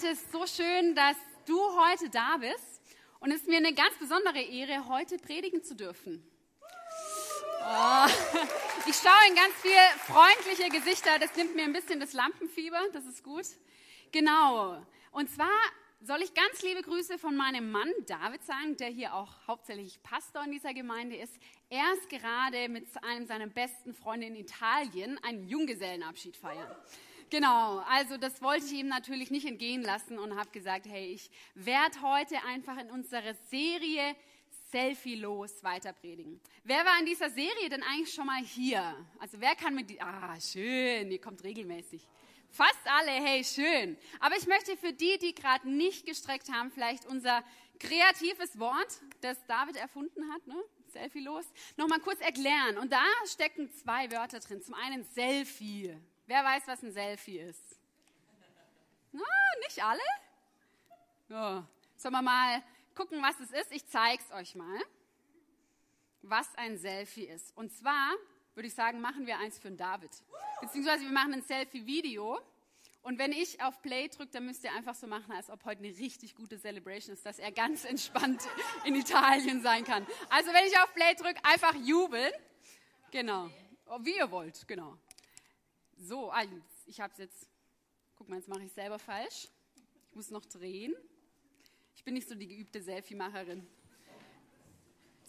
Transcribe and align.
Seite. 0.00 0.12
Es 0.12 0.22
ist 0.22 0.32
so 0.32 0.46
schön, 0.46 0.94
dass 0.94 1.16
du 1.46 1.58
heute 1.58 2.08
da 2.10 2.36
bist. 2.38 2.80
Und 3.20 3.30
es 3.30 3.42
ist 3.42 3.48
mir 3.48 3.58
eine 3.58 3.74
ganz 3.74 3.94
besondere 3.98 4.40
Ehre, 4.40 4.88
heute 4.88 5.18
predigen 5.18 5.62
zu 5.62 5.74
dürfen. 5.74 6.24
Oh. 7.62 8.06
Ich 8.86 8.96
schaue 8.96 9.28
in 9.28 9.34
ganz 9.34 9.54
viele 9.60 9.76
freundliche 10.06 10.70
Gesichter. 10.70 11.18
Das 11.18 11.36
nimmt 11.36 11.54
mir 11.54 11.64
ein 11.64 11.72
bisschen 11.72 12.00
das 12.00 12.14
Lampenfieber. 12.14 12.80
Das 12.92 13.04
ist 13.04 13.22
gut. 13.22 13.44
Genau. 14.10 14.82
Und 15.12 15.30
zwar 15.30 15.50
soll 16.00 16.22
ich 16.22 16.32
ganz 16.32 16.62
liebe 16.62 16.82
Grüße 16.82 17.18
von 17.18 17.36
meinem 17.36 17.70
Mann 17.70 17.92
David 18.06 18.42
sagen, 18.42 18.76
der 18.78 18.88
hier 18.88 19.14
auch 19.14 19.46
hauptsächlich 19.46 20.02
Pastor 20.02 20.44
in 20.44 20.52
dieser 20.52 20.72
Gemeinde 20.72 21.16
ist. 21.16 21.34
Er 21.68 21.92
ist 21.92 22.08
gerade 22.08 22.70
mit 22.70 22.86
einem 23.04 23.26
seiner 23.26 23.48
besten 23.48 23.92
Freunde 23.92 24.28
in 24.28 24.36
Italien 24.36 25.22
einen 25.22 25.46
Junggesellenabschied 25.46 26.38
feiern. 26.38 26.74
Genau, 27.30 27.78
also 27.88 28.16
das 28.16 28.42
wollte 28.42 28.66
ich 28.66 28.72
ihm 28.72 28.88
natürlich 28.88 29.30
nicht 29.30 29.46
entgehen 29.46 29.82
lassen 29.82 30.18
und 30.18 30.36
habe 30.36 30.50
gesagt, 30.50 30.86
hey, 30.86 31.12
ich 31.12 31.30
werde 31.54 32.02
heute 32.02 32.42
einfach 32.44 32.76
in 32.76 32.90
unserer 32.90 33.34
Serie 33.48 34.16
Selfie 34.72 35.14
los 35.14 35.62
weiter 35.62 35.92
predigen. 35.92 36.40
Wer 36.64 36.84
war 36.84 36.98
in 36.98 37.06
dieser 37.06 37.30
Serie 37.30 37.68
denn 37.68 37.84
eigentlich 37.84 38.12
schon 38.12 38.26
mal 38.26 38.42
hier? 38.42 38.96
Also 39.20 39.40
wer 39.40 39.54
kann 39.54 39.76
mit, 39.76 40.00
ah 40.02 40.40
schön, 40.40 41.10
ihr 41.10 41.20
kommt 41.20 41.44
regelmäßig. 41.44 42.06
Fast 42.50 42.80
alle, 42.84 43.12
hey, 43.12 43.44
schön. 43.44 43.96
Aber 44.18 44.36
ich 44.36 44.48
möchte 44.48 44.76
für 44.76 44.92
die, 44.92 45.18
die 45.18 45.32
gerade 45.32 45.70
nicht 45.70 46.06
gestreckt 46.06 46.50
haben, 46.52 46.72
vielleicht 46.72 47.06
unser 47.06 47.44
kreatives 47.78 48.58
Wort, 48.58 49.00
das 49.20 49.38
David 49.46 49.76
erfunden 49.76 50.32
hat, 50.32 50.46
ne? 50.48 50.56
Selfie 50.88 51.20
los, 51.20 51.44
nochmal 51.76 52.00
kurz 52.00 52.20
erklären. 52.20 52.76
Und 52.78 52.92
da 52.92 53.04
stecken 53.24 53.70
zwei 53.70 54.10
Wörter 54.10 54.40
drin. 54.40 54.60
Zum 54.60 54.74
einen 54.74 55.04
Selfie. 55.04 55.96
Wer 56.30 56.44
weiß, 56.44 56.62
was 56.68 56.80
ein 56.84 56.92
Selfie 56.92 57.40
ist? 57.40 57.80
Na, 59.10 59.24
nicht 59.66 59.82
alle? 59.82 60.00
Ja. 61.28 61.66
Sollen 61.96 62.14
wir 62.14 62.22
mal 62.22 62.62
gucken, 62.94 63.20
was 63.20 63.40
es 63.40 63.50
ist? 63.50 63.72
Ich 63.72 63.84
zeige 63.88 64.22
es 64.22 64.30
euch 64.30 64.54
mal, 64.54 64.78
was 66.22 66.46
ein 66.54 66.78
Selfie 66.78 67.24
ist. 67.24 67.56
Und 67.56 67.72
zwar 67.72 68.12
würde 68.54 68.68
ich 68.68 68.74
sagen, 68.74 69.00
machen 69.00 69.26
wir 69.26 69.38
eins 69.38 69.58
für 69.58 69.70
den 69.70 69.76
David. 69.76 70.12
Beziehungsweise 70.60 71.02
wir 71.02 71.10
machen 71.10 71.34
ein 71.34 71.42
Selfie-Video. 71.42 72.38
Und 73.02 73.18
wenn 73.18 73.32
ich 73.32 73.60
auf 73.60 73.82
Play 73.82 74.06
drücke, 74.06 74.30
dann 74.30 74.46
müsst 74.46 74.62
ihr 74.62 74.72
einfach 74.72 74.94
so 74.94 75.08
machen, 75.08 75.32
als 75.32 75.50
ob 75.50 75.64
heute 75.64 75.82
eine 75.82 75.88
richtig 75.88 76.36
gute 76.36 76.60
Celebration 76.60 77.12
ist, 77.12 77.26
dass 77.26 77.40
er 77.40 77.50
ganz 77.50 77.84
entspannt 77.84 78.46
in 78.84 78.94
Italien 78.94 79.62
sein 79.62 79.82
kann. 79.82 80.06
Also 80.28 80.52
wenn 80.52 80.64
ich 80.64 80.78
auf 80.78 80.94
Play 80.94 81.12
drücke, 81.16 81.44
einfach 81.44 81.74
jubeln. 81.74 82.32
Genau. 83.10 83.50
Wie 84.02 84.16
ihr 84.16 84.30
wollt, 84.30 84.68
genau. 84.68 84.96
So, 86.02 86.32
ich 86.86 86.98
habe 86.98 87.12
es 87.12 87.18
jetzt. 87.18 87.46
Guck 88.16 88.26
mal, 88.30 88.36
jetzt 88.36 88.48
mache 88.48 88.62
ich 88.62 88.72
selber 88.72 88.98
falsch. 88.98 89.48
Ich 90.08 90.14
muss 90.14 90.30
noch 90.30 90.46
drehen. 90.46 90.94
Ich 91.94 92.02
bin 92.02 92.14
nicht 92.14 92.26
so 92.26 92.34
die 92.34 92.48
geübte 92.48 92.80
Selfie-Macherin. 92.82 93.66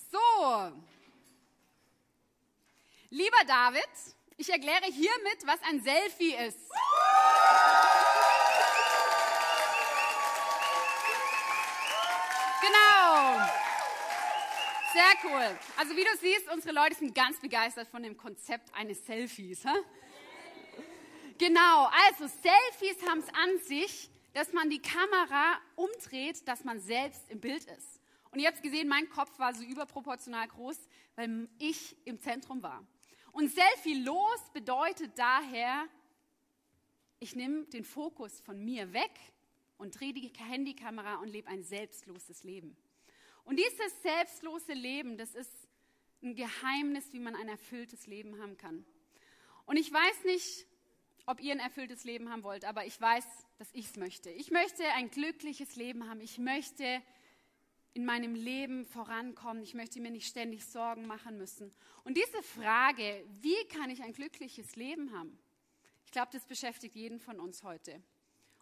So. 0.09 0.71
Lieber 3.09 3.43
David, 3.45 3.89
ich 4.37 4.49
erkläre 4.49 4.85
hiermit, 4.85 5.45
was 5.45 5.61
ein 5.63 5.83
Selfie 5.83 6.35
ist. 6.35 6.57
Genau. 12.61 13.37
Sehr 14.93 15.13
cool. 15.25 15.59
Also 15.77 15.97
wie 15.97 16.03
du 16.05 16.17
siehst, 16.21 16.49
unsere 16.49 16.73
Leute 16.73 16.95
sind 16.95 17.13
ganz 17.13 17.41
begeistert 17.41 17.89
von 17.89 18.03
dem 18.03 18.15
Konzept 18.15 18.73
eines 18.73 19.05
Selfies. 19.05 19.65
Hä? 19.65 19.75
Genau, 21.41 21.89
also 22.07 22.27
Selfies 22.27 23.01
haben 23.09 23.17
es 23.21 23.29
an 23.29 23.57
sich, 23.65 24.11
dass 24.31 24.53
man 24.53 24.69
die 24.69 24.79
Kamera 24.79 25.59
umdreht, 25.75 26.47
dass 26.47 26.63
man 26.63 26.79
selbst 26.79 27.27
im 27.31 27.39
Bild 27.39 27.65
ist. 27.65 27.99
Und 28.29 28.39
ihr 28.39 28.47
habt 28.47 28.61
gesehen, 28.61 28.87
mein 28.87 29.09
Kopf 29.09 29.39
war 29.39 29.51
so 29.55 29.63
überproportional 29.63 30.47
groß, 30.49 30.77
weil 31.15 31.49
ich 31.57 31.97
im 32.05 32.19
Zentrum 32.19 32.61
war. 32.61 32.85
Und 33.31 33.51
Selfie 33.51 34.03
los 34.03 34.51
bedeutet 34.53 35.17
daher, 35.17 35.87
ich 37.19 37.35
nehme 37.35 37.65
den 37.65 37.85
Fokus 37.85 38.39
von 38.41 38.63
mir 38.63 38.93
weg 38.93 39.11
und 39.79 39.99
drehe 39.99 40.13
die 40.13 40.31
Handykamera 40.37 41.15
und 41.21 41.29
lebe 41.29 41.49
ein 41.49 41.63
selbstloses 41.63 42.43
Leben. 42.43 42.77
Und 43.45 43.57
dieses 43.57 44.01
selbstlose 44.03 44.73
Leben, 44.73 45.17
das 45.17 45.33
ist 45.33 45.67
ein 46.21 46.35
Geheimnis, 46.35 47.11
wie 47.13 47.19
man 47.19 47.35
ein 47.35 47.49
erfülltes 47.49 48.05
Leben 48.05 48.39
haben 48.39 48.57
kann. 48.57 48.85
Und 49.65 49.77
ich 49.77 49.91
weiß 49.91 50.25
nicht, 50.25 50.67
ob 51.25 51.41
ihr 51.41 51.51
ein 51.53 51.59
erfülltes 51.59 52.03
Leben 52.03 52.29
haben 52.29 52.43
wollt, 52.43 52.65
aber 52.65 52.85
ich 52.85 52.99
weiß, 52.99 53.25
dass 53.57 53.69
ich 53.73 53.85
es 53.85 53.95
möchte. 53.97 54.29
Ich 54.29 54.51
möchte 54.51 54.83
ein 54.93 55.09
glückliches 55.09 55.75
Leben 55.75 56.09
haben. 56.09 56.21
Ich 56.21 56.37
möchte 56.37 57.01
in 57.93 58.05
meinem 58.05 58.35
Leben 58.35 58.85
vorankommen. 58.85 59.63
Ich 59.63 59.73
möchte 59.73 59.99
mir 59.99 60.11
nicht 60.11 60.27
ständig 60.27 60.65
Sorgen 60.65 61.05
machen 61.07 61.37
müssen. 61.37 61.71
Und 62.03 62.17
diese 62.17 62.41
Frage, 62.43 63.25
wie 63.41 63.67
kann 63.67 63.89
ich 63.89 64.01
ein 64.01 64.13
glückliches 64.13 64.75
Leben 64.75 65.11
haben? 65.11 65.37
Ich 66.05 66.11
glaube, 66.11 66.29
das 66.31 66.45
beschäftigt 66.45 66.95
jeden 66.95 67.19
von 67.19 67.39
uns 67.39 67.63
heute. 67.63 68.01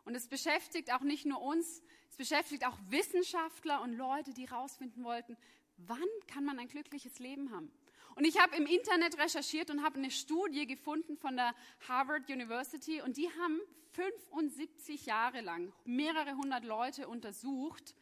Und 0.06 0.16
es 0.16 0.28
beschäftigt 0.28 0.92
auch 0.92 1.02
nicht 1.02 1.26
nur 1.26 1.42
uns, 1.42 1.82
es 2.10 2.18
beschäftigt 2.18 2.66
auch 2.66 2.78
Wissenschaftler 2.90 3.82
und 3.82 3.94
Leute, 3.94 4.34
die 4.34 4.50
herausfinden 4.50 5.04
wollten, 5.04 5.38
wann 5.78 6.00
kann 6.28 6.46
man 6.46 6.60
ein 6.60 6.68
glückliches 6.68 7.20
Leben 7.20 7.52
haben? 7.52 7.72
Und 8.16 8.26
ich 8.26 8.40
habe 8.40 8.56
im 8.56 8.66
Internet 8.66 9.18
recherchiert 9.18 9.70
und 9.70 9.84
habe 9.84 9.98
eine 9.98 10.12
Studie 10.12 10.68
gefunden 10.68 11.18
von 11.18 11.36
der 11.36 11.54
Harvard 11.88 12.30
University 12.30 13.02
und 13.02 13.18
die 13.18 13.30
haben 13.40 13.60
75 13.92 15.06
Jahre 15.06 15.42
lang 15.42 15.74
mehrere 15.86 16.36
hundert 16.36 16.64
Leute 16.64 17.08
untersucht 17.08 17.96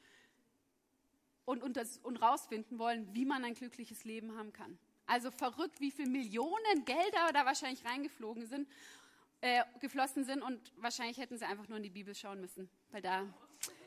und, 1.45 1.63
und, 1.63 1.77
das, 1.77 1.97
und 1.99 2.17
rausfinden 2.17 2.77
wollen, 2.77 3.13
wie 3.13 3.25
man 3.25 3.43
ein 3.45 3.53
glückliches 3.53 4.03
Leben 4.03 4.37
haben 4.37 4.53
kann. 4.53 4.77
Also 5.05 5.31
verrückt, 5.31 5.79
wie 5.79 5.91
viele 5.91 6.09
Millionen 6.09 6.83
Gelder 6.83 7.31
da 7.33 7.45
wahrscheinlich 7.45 7.85
reingeflogen 7.85 8.45
sind, 8.45 8.67
äh, 9.39 9.63
geflossen 9.79 10.25
sind 10.25 10.41
und 10.41 10.73
wahrscheinlich 10.77 11.17
hätten 11.17 11.37
sie 11.37 11.45
einfach 11.45 11.67
nur 11.69 11.77
in 11.77 11.83
die 11.83 11.89
Bibel 11.89 12.13
schauen 12.13 12.41
müssen, 12.41 12.69
weil 12.91 13.01
da 13.01 13.25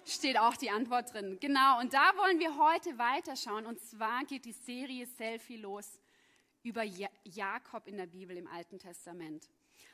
steht 0.07 0.39
auch 0.39 0.57
die 0.57 0.71
Antwort 0.71 1.13
drin. 1.13 1.39
Genau, 1.41 1.81
und 1.81 1.93
da 1.93 2.17
wollen 2.17 2.39
wir 2.39 2.57
heute 2.57 2.97
weiterschauen 2.97 3.67
und 3.67 3.81
zwar 3.81 4.25
geht 4.25 4.47
die 4.47 4.53
Serie 4.53 5.07
Selfie 5.07 5.59
los 5.59 5.99
über 6.62 6.82
Jakob 7.25 7.87
in 7.87 7.97
der 7.97 8.06
Bibel 8.06 8.37
im 8.37 8.47
Alten 8.47 8.78
Testament. 8.78 9.48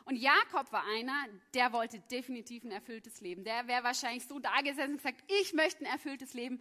Und 0.04 0.16
Jakob 0.16 0.70
war 0.72 0.84
einer, 0.84 1.26
der 1.54 1.72
wollte 1.72 1.98
definitiv 1.98 2.64
ein 2.64 2.70
erfülltes 2.70 3.20
Leben. 3.20 3.44
Der 3.44 3.66
wäre 3.66 3.82
wahrscheinlich 3.82 4.26
so 4.26 4.38
da 4.38 4.60
gesessen 4.60 4.92
und 4.92 4.96
gesagt, 4.98 5.24
ich 5.42 5.52
möchte 5.52 5.84
ein 5.84 5.90
erfülltes 5.90 6.34
Leben 6.34 6.60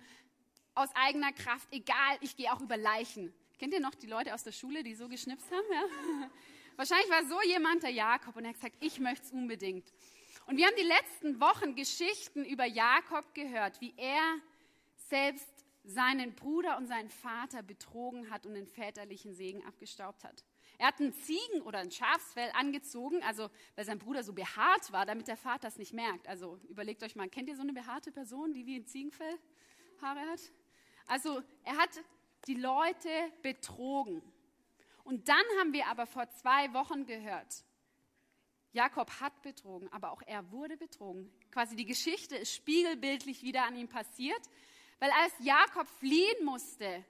aus 0.73 0.89
eigener 0.95 1.31
Kraft, 1.31 1.67
egal, 1.71 2.17
ich 2.21 2.35
gehe 2.35 2.51
auch 2.51 2.59
über 2.59 2.75
Leichen. 2.75 3.33
Kennt 3.57 3.73
ihr 3.73 3.79
noch 3.79 3.95
die 3.95 4.07
Leute 4.07 4.33
aus 4.33 4.43
der 4.43 4.51
Schule, 4.51 4.83
die 4.83 4.95
so 4.95 5.07
geschnipst 5.07 5.49
haben? 5.49 5.65
Ja? 5.71 6.29
Wahrscheinlich 6.75 7.09
war 7.09 7.23
so 7.25 7.41
jemand 7.47 7.83
der 7.83 7.91
Jakob 7.91 8.35
und 8.35 8.43
er 8.43 8.49
hat 8.49 8.55
gesagt, 8.55 8.75
ich 8.81 8.99
möchte 8.99 9.25
es 9.25 9.31
unbedingt. 9.31 9.93
Und 10.45 10.57
wir 10.57 10.65
haben 10.67 10.75
die 10.77 10.83
letzten 10.83 11.39
Wochen 11.39 11.75
Geschichten 11.75 12.43
über 12.43 12.65
Jakob 12.65 13.33
gehört, 13.33 13.79
wie 13.79 13.93
er 13.95 14.39
selbst 15.07 15.54
seinen 15.85 16.33
Bruder 16.35 16.77
und 16.77 16.87
seinen 16.87 17.09
Vater 17.09 17.63
betrogen 17.63 18.29
hat 18.29 18.45
und 18.45 18.55
den 18.55 18.67
väterlichen 18.67 19.33
Segen 19.33 19.63
abgestaubt 19.65 20.23
hat. 20.23 20.43
Er 20.77 20.87
hat 20.87 20.99
einen 20.99 21.13
Ziegen- 21.13 21.61
oder 21.61 21.79
ein 21.79 21.91
Schafsfell 21.91 22.51
angezogen, 22.53 23.23
also 23.23 23.49
weil 23.75 23.85
sein 23.85 23.99
Bruder 23.99 24.23
so 24.23 24.33
behaart 24.33 24.91
war, 24.91 25.05
damit 25.05 25.27
der 25.27 25.37
Vater 25.37 25.67
es 25.67 25.77
nicht 25.77 25.93
merkt. 25.93 26.27
Also 26.27 26.59
überlegt 26.69 27.03
euch 27.03 27.15
mal, 27.15 27.29
kennt 27.29 27.49
ihr 27.49 27.55
so 27.55 27.61
eine 27.61 27.73
behaarte 27.73 28.11
Person, 28.11 28.53
die 28.53 28.65
wie 28.65 28.77
ein 28.77 28.85
Ziegenfell 28.85 29.37
Haare 30.01 30.21
hat? 30.21 30.41
Also 31.07 31.41
er 31.63 31.77
hat 31.77 31.89
die 32.47 32.55
Leute 32.55 33.09
betrogen. 33.41 34.21
Und 35.03 35.29
dann 35.29 35.43
haben 35.59 35.71
wir 35.71 35.87
aber 35.87 36.07
vor 36.07 36.29
zwei 36.29 36.73
Wochen 36.73 37.05
gehört, 37.05 37.63
Jakob 38.75 39.09
hat 39.21 39.41
betrogen, 39.41 39.87
aber 39.93 40.11
auch 40.11 40.21
er 40.25 40.51
wurde 40.51 40.75
betrogen. 40.75 41.31
Quasi 41.51 41.77
die 41.77 41.85
Geschichte 41.85 42.35
ist 42.35 42.53
spiegelbildlich 42.53 43.41
wieder 43.41 43.63
an 43.63 43.77
ihm 43.77 43.87
passiert. 43.87 44.41
Weil 44.99 45.11
als 45.11 45.33
Jakob 45.39 45.87
fliehen 45.99 46.43
musste 46.43 47.03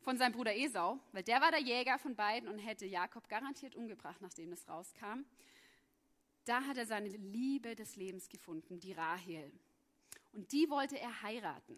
von 0.00 0.18
seinem 0.18 0.32
Bruder 0.32 0.54
Esau, 0.54 0.98
weil 1.12 1.22
der 1.22 1.40
war 1.40 1.50
der 1.50 1.60
Jäger 1.60 1.98
von 1.98 2.14
beiden 2.14 2.48
und 2.48 2.58
hätte 2.58 2.86
Jakob 2.86 3.28
garantiert 3.28 3.74
umgebracht, 3.74 4.20
nachdem 4.20 4.52
es 4.52 4.68
rauskam, 4.68 5.24
da 6.44 6.62
hat 6.62 6.76
er 6.76 6.86
seine 6.86 7.08
Liebe 7.08 7.74
des 7.74 7.96
Lebens 7.96 8.28
gefunden, 8.28 8.78
die 8.78 8.92
Rahel. 8.92 9.50
Und 10.32 10.52
die 10.52 10.68
wollte 10.68 10.98
er 10.98 11.22
heiraten. 11.22 11.76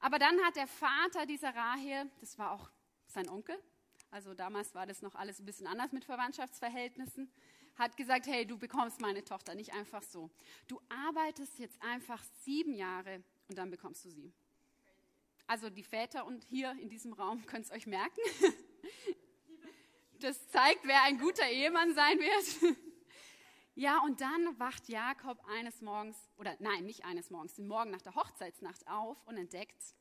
Aber 0.00 0.18
dann 0.18 0.38
hat 0.44 0.56
der 0.56 0.66
Vater 0.66 1.24
dieser 1.24 1.54
Rahel, 1.54 2.10
das 2.20 2.36
war 2.38 2.50
auch 2.50 2.70
sein 3.06 3.28
Onkel, 3.28 3.56
also 4.10 4.34
damals 4.34 4.74
war 4.74 4.86
das 4.86 5.02
noch 5.02 5.14
alles 5.14 5.38
ein 5.38 5.46
bisschen 5.46 5.66
anders 5.66 5.92
mit 5.92 6.04
Verwandtschaftsverhältnissen, 6.04 7.30
hat 7.76 7.96
gesagt, 7.96 8.26
hey, 8.26 8.46
du 8.46 8.58
bekommst 8.58 9.00
meine 9.00 9.22
Tochter 9.22 9.54
nicht 9.54 9.72
einfach 9.72 10.02
so. 10.02 10.30
Du 10.66 10.80
arbeitest 10.88 11.58
jetzt 11.58 11.80
einfach 11.82 12.22
sieben 12.42 12.74
Jahre 12.74 13.22
und 13.48 13.58
dann 13.58 13.70
bekommst 13.70 14.04
du 14.04 14.10
sie. 14.10 14.32
Also 15.46 15.70
die 15.70 15.84
Väter 15.84 16.26
und 16.26 16.44
hier 16.44 16.72
in 16.80 16.88
diesem 16.88 17.12
Raum 17.12 17.46
könnt 17.46 17.66
es 17.66 17.72
euch 17.72 17.86
merken. 17.86 18.20
Das 20.18 20.48
zeigt, 20.48 20.80
wer 20.84 21.02
ein 21.02 21.18
guter 21.18 21.46
Ehemann 21.46 21.94
sein 21.94 22.18
wird. 22.18 22.76
Ja, 23.74 24.00
und 24.02 24.22
dann 24.22 24.58
wacht 24.58 24.88
Jakob 24.88 25.38
eines 25.46 25.82
Morgens, 25.82 26.16
oder 26.38 26.56
nein, 26.60 26.86
nicht 26.86 27.04
eines 27.04 27.28
Morgens, 27.28 27.56
den 27.56 27.68
Morgen 27.68 27.90
nach 27.90 28.00
der 28.00 28.14
Hochzeitsnacht 28.14 28.88
auf 28.88 29.22
und 29.26 29.36
entdeckt, 29.36 29.94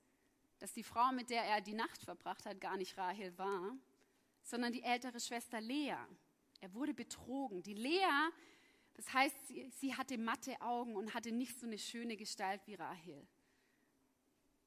dass 0.60 0.72
die 0.72 0.84
Frau, 0.84 1.12
mit 1.12 1.30
der 1.30 1.44
er 1.44 1.60
die 1.60 1.74
Nacht 1.74 2.02
verbracht 2.02 2.46
hat, 2.46 2.62
gar 2.62 2.78
nicht 2.78 2.98
Rahel 2.98 3.38
war, 3.38 3.76
sondern 4.44 4.72
die 4.72 4.82
ältere 4.82 5.20
Schwester 5.20 5.60
Lea. 5.60 5.98
Er 6.62 6.74
wurde 6.74 6.94
betrogen. 6.94 7.64
Die 7.64 7.74
Lea, 7.74 8.30
das 8.94 9.12
heißt, 9.12 9.36
sie, 9.48 9.70
sie 9.72 9.94
hatte 9.94 10.18
matte 10.18 10.62
Augen 10.62 10.96
und 10.96 11.14
hatte 11.14 11.34
nicht 11.34 11.60
so 11.60 11.68
eine 11.68 11.78
schöne 11.78 12.16
Gestalt 12.16 12.62
wie 12.68 12.76
Rahel. 12.76 13.28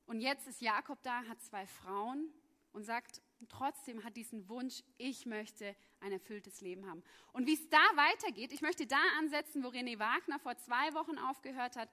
Und 0.09 0.21
jetzt 0.21 0.49
ist 0.49 0.63
Jakob 0.63 1.03
da, 1.03 1.23
hat 1.27 1.39
zwei 1.43 1.67
Frauen 1.67 2.33
und 2.73 2.83
sagt, 2.85 3.21
trotzdem 3.51 4.05
hat 4.05 4.17
diesen 4.17 4.49
Wunsch, 4.49 4.83
ich 4.97 5.27
möchte 5.27 5.77
ein 6.01 6.13
erfülltes 6.13 6.63
Leben 6.63 6.89
haben. 6.89 7.03
Und 7.33 7.47
wie 7.47 7.53
es 7.53 7.69
da 7.69 7.77
weitergeht, 7.95 8.55
ich 8.55 8.63
möchte 8.63 8.87
da 8.87 8.97
ansetzen, 9.19 9.63
wo 9.63 9.69
René 9.69 9.99
Wagner 9.99 10.39
vor 10.39 10.57
zwei 10.57 10.95
Wochen 10.95 11.19
aufgehört 11.19 11.77
hat, 11.77 11.91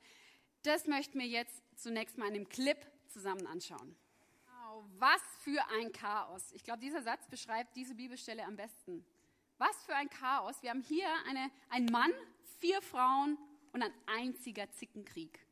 das 0.63 0.87
möchten 0.87 1.19
wir 1.19 1.27
jetzt 1.27 1.61
zunächst 1.75 2.17
mal 2.17 2.29
in 2.29 2.35
einem 2.35 2.47
Clip 2.47 2.77
zusammen 3.07 3.45
anschauen. 3.47 3.97
Wow, 4.47 4.85
was 4.97 5.21
für 5.41 5.61
ein 5.77 5.91
Chaos. 5.91 6.53
Ich 6.53 6.63
glaube, 6.63 6.79
dieser 6.79 7.01
Satz 7.01 7.27
beschreibt 7.27 7.75
diese 7.75 7.95
Bibelstelle 7.95 8.45
am 8.45 8.55
besten. 8.55 9.05
Was 9.57 9.75
für 9.83 9.93
ein 9.93 10.09
Chaos. 10.09 10.63
Wir 10.63 10.69
haben 10.69 10.81
hier 10.81 11.09
eine, 11.27 11.51
einen 11.69 11.91
Mann, 11.91 12.13
vier 12.59 12.81
Frauen 12.81 13.37
und 13.73 13.83
ein 13.83 13.93
einziger 14.05 14.71
Zickenkrieg. 14.71 15.44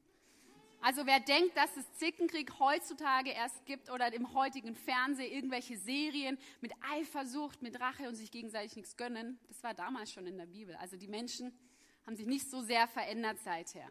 Also 0.84 1.06
wer 1.06 1.22
denkt, 1.22 1.56
dass 1.56 1.78
es 1.78 1.94
Zickenkrieg 1.94 2.60
heutzutage 2.60 3.30
erst 3.30 3.66
gibt 3.66 3.90
oder 3.90 4.14
im 4.14 4.34
heutigen 4.34 4.76
Fernsehen 4.76 5.32
irgendwelche 5.32 5.78
Serien 5.78 6.38
mit 6.60 6.74
Eifersucht, 6.92 7.62
mit 7.62 7.80
Rache 7.80 8.10
und 8.10 8.16
sich 8.16 8.32
gegenseitig 8.32 8.76
nichts 8.76 8.98
gönnen, 8.98 9.40
das 9.48 9.64
war 9.64 9.74
damals 9.74 10.12
schon 10.12 10.28
in 10.28 10.38
der 10.38 10.46
Bibel. 10.46 10.76
Also 10.76 10.98
die 10.98 11.08
Menschen 11.08 11.58
haben 12.06 12.18
sich 12.18 12.26
nicht 12.26 12.50
so 12.50 12.62
sehr 12.62 12.86
verändert 12.90 13.40
seither. 13.40 13.88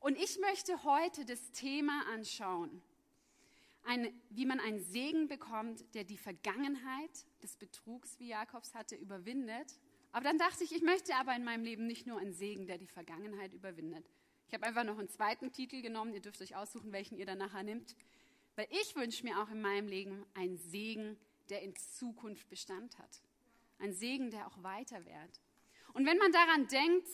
Und 0.00 0.18
ich 0.18 0.38
möchte 0.38 0.84
heute 0.84 1.24
das 1.24 1.50
Thema 1.52 2.04
anschauen, 2.12 2.82
ein, 3.84 4.12
wie 4.28 4.44
man 4.44 4.60
einen 4.60 4.80
Segen 4.80 5.28
bekommt, 5.28 5.82
der 5.94 6.04
die 6.04 6.18
Vergangenheit 6.18 7.24
des 7.42 7.56
Betrugs, 7.56 8.18
wie 8.18 8.28
Jakobs 8.28 8.74
hatte, 8.74 8.96
überwindet. 8.96 9.78
Aber 10.12 10.24
dann 10.24 10.36
dachte 10.36 10.62
ich, 10.62 10.74
ich 10.74 10.82
möchte 10.82 11.14
aber 11.14 11.34
in 11.34 11.42
meinem 11.42 11.64
Leben 11.64 11.86
nicht 11.86 12.06
nur 12.06 12.18
einen 12.20 12.34
Segen, 12.34 12.66
der 12.66 12.76
die 12.76 12.86
Vergangenheit 12.86 13.54
überwindet, 13.54 14.04
ich 14.52 14.54
habe 14.54 14.66
einfach 14.66 14.84
noch 14.84 14.98
einen 14.98 15.08
zweiten 15.08 15.50
Titel 15.50 15.80
genommen. 15.80 16.12
Ihr 16.12 16.20
dürft 16.20 16.42
euch 16.42 16.54
aussuchen, 16.54 16.92
welchen 16.92 17.16
ihr 17.16 17.24
dann 17.24 17.38
nachher 17.38 17.62
nimmt. 17.62 17.96
Weil 18.54 18.66
ich 18.68 18.94
wünsche 18.94 19.24
mir 19.24 19.40
auch 19.40 19.48
in 19.48 19.62
meinem 19.62 19.88
Leben 19.88 20.26
einen 20.34 20.58
Segen, 20.58 21.16
der 21.48 21.62
in 21.62 21.74
Zukunft 21.74 22.50
Bestand 22.50 22.98
hat. 22.98 23.22
Ein 23.78 23.94
Segen, 23.94 24.30
der 24.30 24.46
auch 24.46 24.62
weiter 24.62 25.06
währt. 25.06 25.40
Und 25.94 26.04
wenn 26.04 26.18
man 26.18 26.32
daran 26.32 26.66
denkt, 26.66 27.08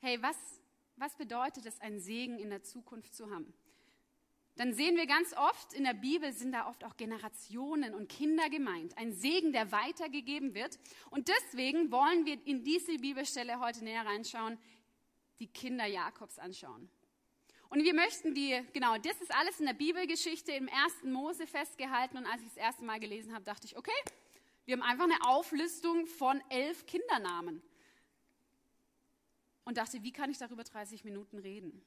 hey, 0.00 0.20
was, 0.20 0.36
was 0.96 1.16
bedeutet 1.16 1.64
es, 1.64 1.80
einen 1.80 2.00
Segen 2.00 2.38
in 2.38 2.50
der 2.50 2.62
Zukunft 2.62 3.14
zu 3.14 3.30
haben? 3.30 3.54
Dann 4.56 4.74
sehen 4.74 4.96
wir 4.96 5.06
ganz 5.06 5.32
oft, 5.38 5.72
in 5.72 5.84
der 5.84 5.94
Bibel 5.94 6.32
sind 6.34 6.52
da 6.52 6.68
oft 6.68 6.84
auch 6.84 6.98
Generationen 6.98 7.94
und 7.94 8.10
Kinder 8.10 8.50
gemeint. 8.50 8.98
Ein 8.98 9.14
Segen, 9.14 9.54
der 9.54 9.72
weitergegeben 9.72 10.52
wird. 10.52 10.78
Und 11.08 11.28
deswegen 11.28 11.90
wollen 11.90 12.26
wir 12.26 12.44
in 12.44 12.62
diese 12.62 12.98
Bibelstelle 12.98 13.58
heute 13.58 13.84
näher 13.84 14.04
reinschauen, 14.04 14.58
die 15.38 15.48
Kinder 15.48 15.86
Jakobs 15.86 16.38
anschauen. 16.38 16.90
Und 17.70 17.84
wir 17.84 17.94
möchten 17.94 18.34
die, 18.34 18.62
genau, 18.72 18.96
das 18.96 19.20
ist 19.20 19.34
alles 19.34 19.60
in 19.60 19.66
der 19.66 19.74
Bibelgeschichte 19.74 20.52
im 20.52 20.68
ersten 20.68 21.12
Mose 21.12 21.46
festgehalten. 21.46 22.16
Und 22.16 22.26
als 22.26 22.40
ich 22.40 22.48
das 22.48 22.56
erste 22.56 22.84
Mal 22.84 22.98
gelesen 22.98 23.34
habe, 23.34 23.44
dachte 23.44 23.66
ich, 23.66 23.76
okay, 23.76 23.90
wir 24.64 24.74
haben 24.74 24.82
einfach 24.82 25.04
eine 25.04 25.22
Auflistung 25.26 26.06
von 26.06 26.42
elf 26.48 26.86
Kindernamen. 26.86 27.62
Und 29.64 29.76
dachte, 29.76 30.02
wie 30.02 30.12
kann 30.12 30.30
ich 30.30 30.38
darüber 30.38 30.64
30 30.64 31.04
Minuten 31.04 31.38
reden? 31.38 31.82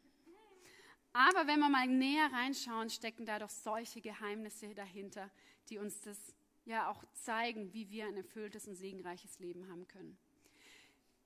Aber 1.13 1.47
wenn 1.47 1.59
wir 1.59 1.69
mal 1.69 1.87
näher 1.87 2.31
reinschauen, 2.31 2.89
stecken 2.89 3.25
da 3.25 3.39
doch 3.39 3.49
solche 3.49 4.01
Geheimnisse 4.01 4.73
dahinter, 4.75 5.29
die 5.69 5.79
uns 5.79 5.99
das 6.01 6.35
ja 6.65 6.89
auch 6.89 7.03
zeigen, 7.13 7.73
wie 7.73 7.89
wir 7.89 8.05
ein 8.05 8.17
erfülltes 8.17 8.67
und 8.67 8.75
segenreiches 8.75 9.39
Leben 9.39 9.67
haben 9.67 9.87
können. 9.87 10.17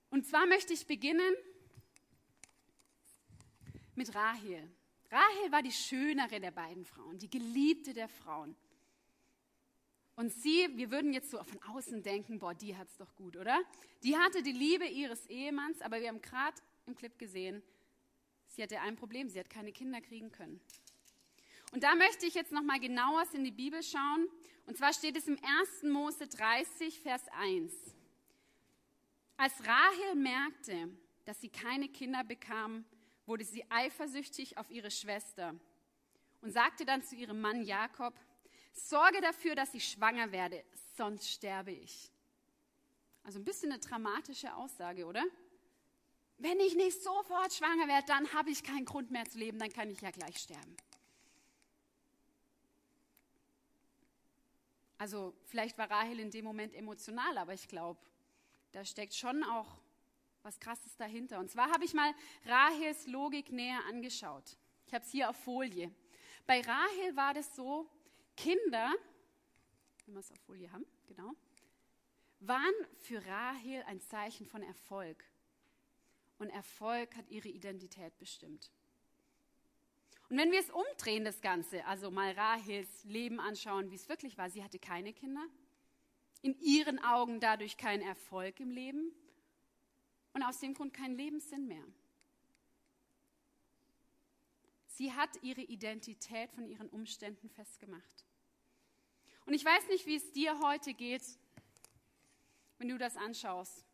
Und 0.10 0.26
zwar 0.26 0.46
möchte 0.46 0.74
ich 0.74 0.88
beginnen 0.88 1.36
mit 3.98 4.14
Rahel. 4.16 4.70
Rahel 5.10 5.52
war 5.52 5.62
die 5.62 5.72
schönere 5.72 6.40
der 6.40 6.52
beiden 6.52 6.86
Frauen, 6.86 7.18
die 7.18 7.30
geliebte 7.30 7.94
der 7.94 8.08
Frauen. 8.08 8.56
Und 10.16 10.32
sie, 10.32 10.70
wir 10.76 10.92
würden 10.92 11.14
jetzt 11.14 11.30
so 11.30 11.44
von 11.44 11.62
außen 11.64 12.02
denken, 12.02 12.40
boah, 12.40 12.54
die 12.54 12.76
hat's 12.76 12.98
doch 12.98 13.14
gut, 13.16 13.36
oder? 13.36 13.62
Die 14.04 14.18
hatte 14.18 14.42
die 14.42 14.54
Liebe 14.54 14.86
ihres 14.86 15.26
Ehemanns, 15.28 15.82
aber 15.82 16.00
wir 16.00 16.08
haben 16.08 16.22
gerade 16.22 16.62
im 16.86 16.96
Clip 16.96 17.18
gesehen, 17.18 17.62
sie 18.48 18.64
hatte 18.64 18.80
ein 18.80 18.96
Problem, 18.96 19.30
sie 19.30 19.40
hat 19.40 19.50
keine 19.50 19.74
Kinder 19.74 20.00
kriegen 20.02 20.32
können. 20.32 20.62
Und 21.72 21.84
da 21.84 21.96
möchte 21.96 22.26
ich 22.26 22.34
jetzt 22.34 22.54
noch 22.54 22.64
mal 22.64 22.80
genauer 22.80 23.26
in 23.34 23.44
die 23.44 23.52
Bibel 23.52 23.84
schauen. 23.84 24.30
Und 24.66 24.78
zwar 24.78 24.94
steht 24.94 25.18
es 25.18 25.28
im 25.28 25.38
1. 25.44 25.84
Mose 25.84 26.28
30, 26.28 27.02
Vers 27.02 27.24
1. 27.34 27.74
Als 29.36 29.54
Rahel 29.66 30.16
merkte, 30.16 30.90
dass 31.26 31.42
sie 31.42 31.50
keine 31.50 31.90
Kinder 31.90 32.24
bekam, 32.24 32.86
wurde 33.26 33.44
sie 33.44 33.66
eifersüchtig 33.70 34.58
auf 34.58 34.70
ihre 34.70 34.92
Schwester 34.92 35.56
und 36.42 36.52
sagte 36.52 36.86
dann 36.86 37.04
zu 37.04 37.16
ihrem 37.16 37.42
Mann 37.42 37.64
Jakob, 37.64 38.14
sorge 38.74 39.22
dafür, 39.22 39.56
dass 39.56 39.74
ich 39.74 39.88
schwanger 39.88 40.32
werde, 40.32 40.64
sonst 40.96 41.30
sterbe 41.30 41.72
ich. 41.72 42.12
Also 43.24 43.40
ein 43.40 43.46
bisschen 43.46 43.72
eine 43.72 43.80
dramatische 43.80 44.54
Aussage, 44.56 45.06
oder? 45.06 45.24
Wenn 46.38 46.60
ich 46.60 46.76
nicht 46.76 47.02
sofort 47.02 47.54
schwanger 47.54 47.88
werde, 47.88 48.06
dann 48.08 48.32
habe 48.34 48.52
ich 48.52 48.64
keinen 48.64 48.86
Grund 48.86 49.10
mehr 49.10 49.26
zu 49.26 49.40
leben, 49.40 49.58
dann 49.58 49.72
kann 49.72 49.90
ich 49.90 50.02
ja 50.02 50.12
gleich 50.12 50.38
sterben. 50.38 50.76
Also 54.98 55.34
vielleicht 55.46 55.78
war 55.78 55.90
Rahel 55.90 56.20
in 56.20 56.32
dem 56.32 56.46
Moment 56.46 56.74
emotional, 56.74 57.38
aber 57.38 57.54
ich 57.54 57.68
glaube, 57.68 58.00
da 58.72 58.86
steckt 58.86 59.14
schon 59.14 59.44
auch 59.44 59.80
was 60.46 60.60
Krasses 60.60 60.96
dahinter. 60.96 61.40
Und 61.40 61.50
zwar 61.50 61.72
habe 61.72 61.84
ich 61.84 61.94
mal 61.94 62.14
Rahels 62.46 63.08
Logik 63.08 63.52
näher 63.52 63.80
angeschaut. 63.90 64.58
Ich 64.86 64.94
habe 64.94 65.04
es 65.04 65.12
hier 65.12 65.30
auf 65.30 65.36
Folie. 65.38 65.92
Bei 66.46 66.62
Rahel 66.62 67.16
war 67.16 67.34
das 67.34 67.56
so, 67.56 67.90
Kinder, 68.38 68.94
wenn 70.06 70.14
wir 70.14 70.20
es 70.20 70.32
auf 70.32 70.40
Folie 70.42 70.72
haben, 70.72 70.86
genau, 71.08 71.32
waren 72.42 72.74
für 73.00 73.26
Rahel 73.26 73.82
ein 73.88 74.00
Zeichen 74.02 74.46
von 74.46 74.62
Erfolg. 74.62 75.26
Und 76.38 76.50
Erfolg 76.50 77.16
hat 77.16 77.30
ihre 77.30 77.48
Identität 77.48 78.16
bestimmt. 78.20 78.72
Und 80.30 80.38
wenn 80.38 80.52
wir 80.52 80.60
es 80.60 80.70
umdrehen, 80.70 81.24
das 81.24 81.42
Ganze, 81.42 81.86
also 81.86 82.12
mal 82.12 82.32
Rahels 82.34 83.04
Leben 83.06 83.40
anschauen, 83.40 83.90
wie 83.90 83.96
es 83.96 84.10
wirklich 84.10 84.38
war, 84.38 84.50
sie 84.50 84.64
hatte 84.64 84.78
keine 84.78 85.14
Kinder, 85.14 85.48
in 86.42 86.60
ihren 86.60 87.00
Augen 87.04 87.40
dadurch 87.40 87.78
keinen 87.78 88.04
Erfolg 88.04 88.60
im 88.60 88.70
Leben, 88.70 89.12
und 90.36 90.44
aus 90.44 90.60
dem 90.60 90.74
Grund 90.74 90.94
keinen 90.94 91.16
Lebenssinn 91.16 91.66
mehr. 91.66 91.86
Sie 94.88 95.14
hat 95.14 95.30
ihre 95.42 95.62
Identität 95.62 96.52
von 96.52 96.68
ihren 96.68 96.90
Umständen 96.90 97.50
festgemacht. 97.50 98.26
Und 99.46 99.54
ich 99.54 99.64
weiß 99.64 99.88
nicht, 99.88 100.06
wie 100.06 100.16
es 100.16 100.34
dir 100.34 100.60
heute 100.60 100.94
geht, 100.94 101.24
wenn 102.78 102.90
du 102.90 102.98
das 102.98 103.16
anschaust. 103.16 103.86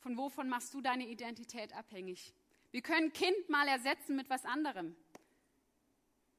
Von 0.00 0.16
wovon 0.16 0.48
machst 0.48 0.74
du 0.74 0.80
deine 0.80 1.06
Identität 1.06 1.72
abhängig? 1.72 2.34
Wir 2.72 2.82
können 2.82 3.12
Kind 3.12 3.48
mal 3.48 3.68
ersetzen 3.68 4.16
mit 4.16 4.28
was 4.28 4.44
anderem. 4.44 4.96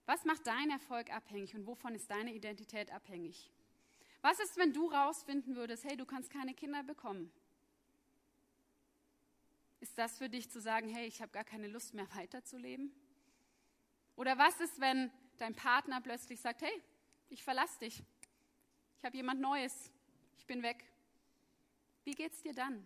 Was 0.06 0.26
macht 0.26 0.46
dein 0.46 0.72
Erfolg 0.72 1.10
abhängig 1.10 1.56
und 1.56 1.66
wovon 1.68 1.96
ist 1.96 2.12
deine 2.12 2.34
Identität 2.34 2.92
abhängig? 2.92 3.50
Was 4.22 4.42
ist, 4.42 4.58
wenn 4.58 4.74
du 4.74 4.88
rausfinden 4.88 5.56
würdest, 5.56 5.86
hey, 5.86 5.96
du 5.96 6.06
kannst 6.06 6.30
keine 6.30 6.54
Kinder 6.54 6.84
bekommen? 6.84 7.32
Ist 9.82 9.98
das 9.98 10.18
für 10.18 10.30
dich 10.30 10.50
zu 10.50 10.62
sagen, 10.62 10.88
hey, 10.88 11.08
ich 11.08 11.22
habe 11.22 11.32
gar 11.32 11.44
keine 11.44 11.68
Lust 11.68 11.94
mehr 11.94 12.08
weiterzuleben? 12.16 12.94
Oder 14.16 14.38
was 14.38 14.60
ist, 14.62 14.80
wenn 14.80 15.12
dein 15.38 15.56
Partner 15.56 16.00
plötzlich 16.00 16.40
sagt, 16.40 16.62
hey, 16.62 16.82
ich 17.30 17.44
verlasse 17.44 17.80
dich. 17.80 18.04
Ich 19.00 19.04
habe 19.04 19.18
jemand 19.18 19.42
Neues. 19.42 19.92
Ich 20.38 20.46
bin 20.46 20.62
weg. 20.62 20.86
Wie 22.04 22.14
geht's 22.14 22.44
dir 22.44 22.54
dann? 22.54 22.86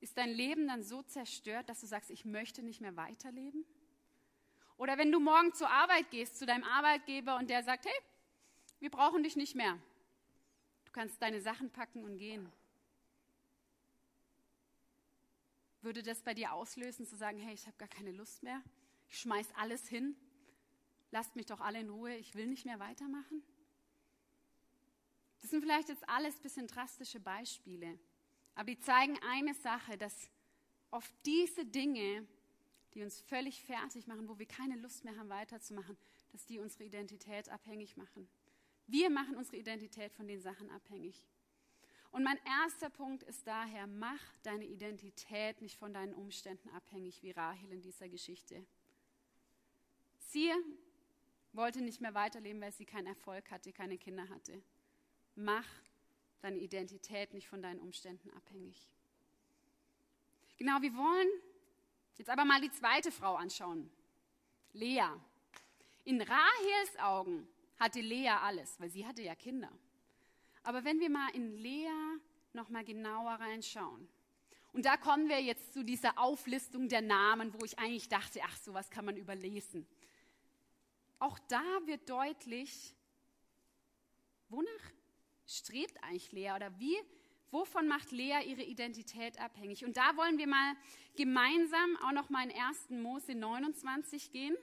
Ist 0.00 0.16
dein 0.16 0.30
Leben 0.30 0.68
dann 0.68 0.82
so 0.82 1.02
zerstört, 1.02 1.68
dass 1.68 1.80
du 1.80 1.86
sagst, 1.86 2.10
ich 2.10 2.24
möchte 2.24 2.62
nicht 2.62 2.80
mehr 2.80 2.96
weiterleben? 2.96 3.66
Oder 4.78 4.96
wenn 4.96 5.12
du 5.12 5.20
morgen 5.20 5.52
zur 5.52 5.70
Arbeit 5.70 6.10
gehst, 6.10 6.38
zu 6.38 6.46
deinem 6.46 6.64
Arbeitgeber 6.64 7.36
und 7.36 7.50
der 7.50 7.62
sagt, 7.62 7.84
hey, 7.84 7.98
wir 8.78 8.90
brauchen 8.90 9.22
dich 9.22 9.36
nicht 9.36 9.54
mehr. 9.54 9.78
Du 10.86 10.92
kannst 10.92 11.20
deine 11.20 11.40
Sachen 11.42 11.70
packen 11.70 12.04
und 12.04 12.16
gehen. 12.16 12.50
Würde 15.82 16.02
das 16.02 16.22
bei 16.22 16.34
dir 16.34 16.52
auslösen, 16.52 17.06
zu 17.06 17.16
sagen, 17.16 17.38
hey, 17.38 17.54
ich 17.54 17.66
habe 17.66 17.76
gar 17.76 17.88
keine 17.88 18.12
Lust 18.12 18.42
mehr, 18.42 18.62
ich 19.08 19.18
schmeiß 19.18 19.48
alles 19.54 19.86
hin, 19.86 20.16
lasst 21.10 21.36
mich 21.36 21.46
doch 21.46 21.60
alle 21.60 21.80
in 21.80 21.90
Ruhe, 21.90 22.16
ich 22.16 22.34
will 22.34 22.46
nicht 22.46 22.64
mehr 22.64 22.80
weitermachen? 22.80 23.42
Das 25.40 25.50
sind 25.50 25.60
vielleicht 25.60 25.88
jetzt 25.88 26.08
alles 26.08 26.40
bisschen 26.40 26.66
drastische 26.66 27.20
Beispiele. 27.20 27.98
Aber 28.54 28.66
die 28.66 28.80
zeigen 28.80 29.18
eine 29.22 29.54
Sache, 29.54 29.96
dass 29.96 30.28
oft 30.90 31.12
diese 31.24 31.64
Dinge, 31.64 32.26
die 32.94 33.02
uns 33.02 33.20
völlig 33.20 33.62
fertig 33.62 34.06
machen, 34.06 34.28
wo 34.28 34.38
wir 34.38 34.46
keine 34.46 34.76
Lust 34.76 35.04
mehr 35.04 35.16
haben 35.16 35.28
weiterzumachen, 35.28 35.96
dass 36.32 36.46
die 36.46 36.58
unsere 36.58 36.84
Identität 36.84 37.48
abhängig 37.50 37.96
machen. 37.96 38.28
Wir 38.86 39.10
machen 39.10 39.36
unsere 39.36 39.58
Identität 39.58 40.12
von 40.12 40.26
den 40.26 40.40
Sachen 40.40 40.70
abhängig. 40.70 41.26
Und 42.12 42.24
mein 42.24 42.38
erster 42.44 42.88
Punkt 42.88 43.22
ist 43.24 43.46
daher, 43.46 43.86
mach 43.86 44.20
deine 44.42 44.64
Identität 44.64 45.60
nicht 45.60 45.76
von 45.76 45.92
deinen 45.92 46.14
Umständen 46.14 46.68
abhängig, 46.70 47.22
wie 47.22 47.32
Rahel 47.32 47.72
in 47.72 47.82
dieser 47.82 48.08
Geschichte. 48.08 48.64
Sie 50.18 50.52
wollte 51.52 51.80
nicht 51.80 52.00
mehr 52.00 52.14
weiterleben, 52.14 52.60
weil 52.60 52.72
sie 52.72 52.84
keinen 52.84 53.06
Erfolg 53.06 53.50
hatte, 53.50 53.72
keine 53.72 53.98
Kinder 53.98 54.28
hatte. 54.28 54.62
Mach 55.34 55.66
deine 56.40 56.58
Identität 56.58 57.34
nicht 57.34 57.48
von 57.48 57.62
deinen 57.62 57.80
Umständen 57.80 58.30
abhängig. 58.30 58.88
Genau, 60.58 60.80
wir 60.80 60.94
wollen 60.94 61.28
jetzt 62.16 62.30
aber 62.30 62.44
mal 62.44 62.60
die 62.60 62.70
zweite 62.70 63.12
Frau 63.12 63.36
anschauen. 63.36 63.90
Lea. 64.72 65.08
In 66.04 66.20
Rahels 66.20 66.98
Augen 66.98 67.48
hatte 67.78 68.00
Lea 68.00 68.28
alles, 68.28 68.78
weil 68.80 68.90
sie 68.90 69.06
hatte 69.06 69.22
ja 69.22 69.34
Kinder. 69.34 69.70
Aber 70.66 70.82
wenn 70.82 70.98
wir 70.98 71.10
mal 71.10 71.28
in 71.32 71.56
Lea 71.58 71.88
noch 72.52 72.70
mal 72.70 72.84
genauer 72.84 73.34
reinschauen, 73.34 74.08
und 74.72 74.84
da 74.84 74.96
kommen 74.96 75.28
wir 75.28 75.40
jetzt 75.40 75.72
zu 75.72 75.84
dieser 75.84 76.18
Auflistung 76.18 76.88
der 76.88 77.02
Namen, 77.02 77.54
wo 77.54 77.64
ich 77.64 77.78
eigentlich 77.78 78.08
dachte, 78.08 78.40
ach, 78.42 78.56
sowas 78.56 78.90
kann 78.90 79.04
man 79.04 79.16
überlesen. 79.16 79.86
Auch 81.20 81.38
da 81.48 81.62
wird 81.84 82.10
deutlich, 82.10 82.96
wonach 84.48 84.92
strebt 85.46 86.02
eigentlich 86.02 86.32
Lea 86.32 86.50
oder 86.56 86.76
wie, 86.80 86.96
wovon 87.52 87.86
macht 87.86 88.10
Lea 88.10 88.40
ihre 88.44 88.64
Identität 88.64 89.38
abhängig? 89.38 89.84
Und 89.84 89.96
da 89.96 90.16
wollen 90.16 90.36
wir 90.36 90.48
mal 90.48 90.74
gemeinsam 91.14 91.96
auch 92.04 92.12
noch 92.12 92.28
mal 92.28 92.44
in 92.50 92.60
1. 92.60 92.90
Mose 92.90 93.36
29 93.36 94.32
gehen, 94.32 94.56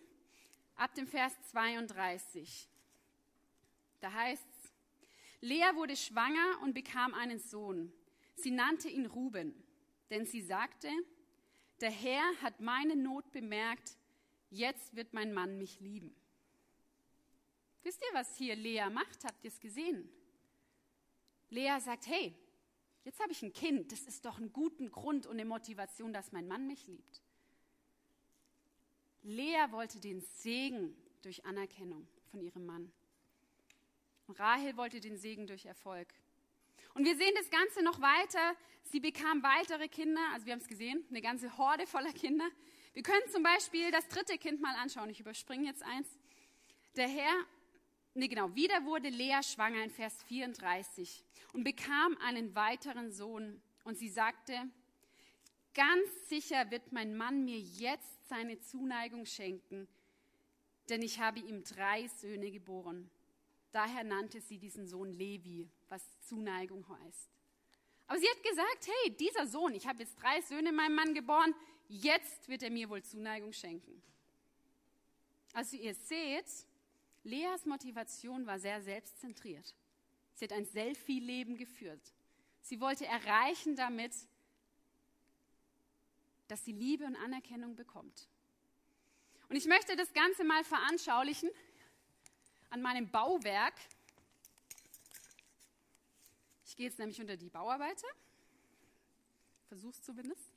ab 0.75 0.93
dem 0.95 1.07
Vers 1.07 1.33
32. 1.51 2.67
Da 4.01 4.12
heißt 4.12 4.52
Lea 5.43 5.75
wurde 5.75 5.97
schwanger 5.97 6.62
und 6.62 6.73
bekam 6.73 7.13
einen 7.13 7.38
Sohn. 7.38 7.91
Sie 8.35 8.50
nannte 8.50 8.88
ihn 8.88 9.05
Ruben, 9.05 9.53
denn 10.09 10.25
sie 10.25 10.41
sagte, 10.41 10.89
der 11.81 11.91
Herr 11.91 12.23
hat 12.41 12.62
meine 12.62 12.95
Not 12.95 13.29
bemerkt, 13.33 13.97
jetzt 14.50 14.95
wird 14.95 15.12
mein 15.12 15.33
Mann 15.33 15.57
mich 15.57 15.81
lieben. 15.81 16.15
Wisst 17.83 18.01
ihr, 18.01 18.17
was 18.17 18.38
hier 18.38 18.55
Lea 18.55 18.85
macht? 18.89 19.25
Habt 19.25 19.43
ihr 19.43 19.50
es 19.50 19.59
gesehen? 19.59 20.09
Lea 21.50 21.77
sagt, 21.81 22.07
hey, 22.07 22.33
jetzt 23.03 23.19
habe 23.19 23.33
ich 23.33 23.43
ein 23.43 23.51
Kind, 23.51 23.91
das 23.91 24.03
ist 24.03 24.23
doch 24.23 24.39
ein 24.39 24.53
guter 24.53 24.88
Grund 24.88 25.25
und 25.25 25.33
eine 25.33 25.43
Motivation, 25.43 26.13
dass 26.13 26.31
mein 26.31 26.47
Mann 26.47 26.67
mich 26.67 26.88
liebt. 26.88 27.21
Lea 29.23 29.65
wollte 29.71 30.00
den 30.00 30.21
Segen 30.21 30.95
durch 31.21 31.43
Anerkennung 31.43 32.07
von 32.31 32.39
ihrem 32.39 32.65
Mann. 32.65 32.93
Rahel 34.29 34.77
wollte 34.77 34.99
den 34.99 35.17
Segen 35.17 35.47
durch 35.47 35.65
Erfolg. 35.65 36.07
Und 36.93 37.05
wir 37.05 37.15
sehen 37.15 37.33
das 37.35 37.49
Ganze 37.49 37.83
noch 37.83 38.01
weiter. 38.01 38.55
Sie 38.83 38.99
bekam 38.99 39.43
weitere 39.43 39.87
Kinder, 39.87 40.21
also 40.33 40.45
wir 40.45 40.53
haben 40.53 40.59
es 40.61 40.67
gesehen, 40.67 41.03
eine 41.09 41.21
ganze 41.21 41.57
Horde 41.57 41.87
voller 41.87 42.13
Kinder. 42.13 42.47
Wir 42.93 43.03
können 43.03 43.27
zum 43.31 43.43
Beispiel 43.43 43.89
das 43.91 44.07
dritte 44.07 44.37
Kind 44.37 44.61
mal 44.61 44.75
anschauen. 44.75 45.09
Ich 45.09 45.19
überspringe 45.19 45.65
jetzt 45.65 45.83
eins. 45.83 46.07
Der 46.95 47.07
Herr 47.07 47.45
nee 48.15 48.27
genau, 48.27 48.53
wieder 48.55 48.85
wurde 48.85 49.09
Lea 49.09 49.41
schwanger 49.43 49.83
in 49.83 49.89
Vers 49.89 50.23
34 50.23 51.23
und 51.53 51.63
bekam 51.63 52.17
einen 52.17 52.55
weiteren 52.55 53.11
Sohn. 53.11 53.61
Und 53.83 53.97
sie 53.97 54.09
sagte, 54.09 54.53
ganz 55.73 56.29
sicher 56.29 56.69
wird 56.71 56.91
mein 56.91 57.15
Mann 57.15 57.43
mir 57.43 57.59
jetzt 57.59 58.29
seine 58.29 58.59
Zuneigung 58.59 59.25
schenken, 59.25 59.87
denn 60.89 61.01
ich 61.01 61.19
habe 61.19 61.39
ihm 61.39 61.63
drei 61.63 62.07
Söhne 62.07 62.51
geboren. 62.51 63.09
Daher 63.73 64.03
nannte 64.03 64.39
sie 64.39 64.59
diesen 64.59 64.87
Sohn 64.87 65.11
Levi, 65.11 65.67
was 65.89 66.03
Zuneigung 66.21 66.87
heißt. 66.87 67.29
Aber 68.05 68.19
sie 68.19 68.29
hat 68.29 68.43
gesagt, 68.43 68.87
hey, 68.87 69.17
dieser 69.17 69.47
Sohn, 69.47 69.73
ich 69.73 69.87
habe 69.87 70.03
jetzt 70.03 70.15
drei 70.21 70.41
Söhne 70.41 70.71
meinem 70.71 70.93
Mann 70.93 71.15
geboren, 71.15 71.55
jetzt 71.87 72.47
wird 72.47 72.61
er 72.61 72.69
mir 72.69 72.87
wohl 72.87 73.01
Zuneigung 73.01 73.51
schenken. 73.51 74.01
Also 75.53 75.75
ihr 75.75 75.95
seht, 75.95 76.45
Leas 77.23 77.65
Motivation 77.65 78.45
war 78.45 78.59
sehr 78.59 78.79
selbstzentriert. 78.83 79.73
Sie 80.35 80.45
hat 80.45 80.53
ein 80.53 80.65
Selfie-Leben 80.65 81.57
geführt. 81.57 82.13
Sie 82.61 82.79
wollte 82.79 83.07
erreichen 83.07 83.75
damit, 83.75 84.13
dass 86.47 86.63
sie 86.63 86.73
Liebe 86.73 87.05
und 87.05 87.15
Anerkennung 87.15 87.75
bekommt. 87.75 88.27
Und 89.49 89.55
ich 89.55 89.65
möchte 89.65 89.95
das 89.95 90.13
Ganze 90.13 90.43
mal 90.43 90.63
veranschaulichen 90.63 91.49
an 92.73 92.81
meinem 92.81 93.07
Bauwerk. 93.07 93.75
Ich 96.65 96.75
gehe 96.75 96.87
jetzt 96.87 96.97
nämlich 96.97 97.21
unter 97.21 97.37
die 97.37 97.49
Bauarbeiter. 97.49 98.07
Versuch's 99.67 100.01
zumindest. 100.01 100.49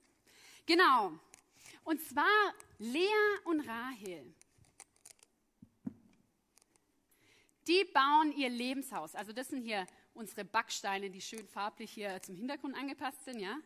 Genau. 0.65 1.13
Und 1.85 2.01
zwar 2.01 2.55
Lea 2.79 3.11
und 3.45 3.61
Rahel. 3.69 4.35
Die 7.67 7.85
bauen 7.93 8.33
ihr 8.33 8.49
Lebenshaus. 8.49 9.15
Also 9.15 9.35
das 9.35 9.49
sind 9.49 9.61
hier 9.61 9.87
unsere 10.15 10.47
Backsteine, 10.47 11.11
die 11.11 11.21
schön 11.21 11.47
farblich 11.47 11.91
hier 11.91 12.23
zum 12.23 12.35
Hintergrund 12.35 12.77
angepasst 12.77 13.23
sind, 13.27 13.41
ja. 13.41 13.59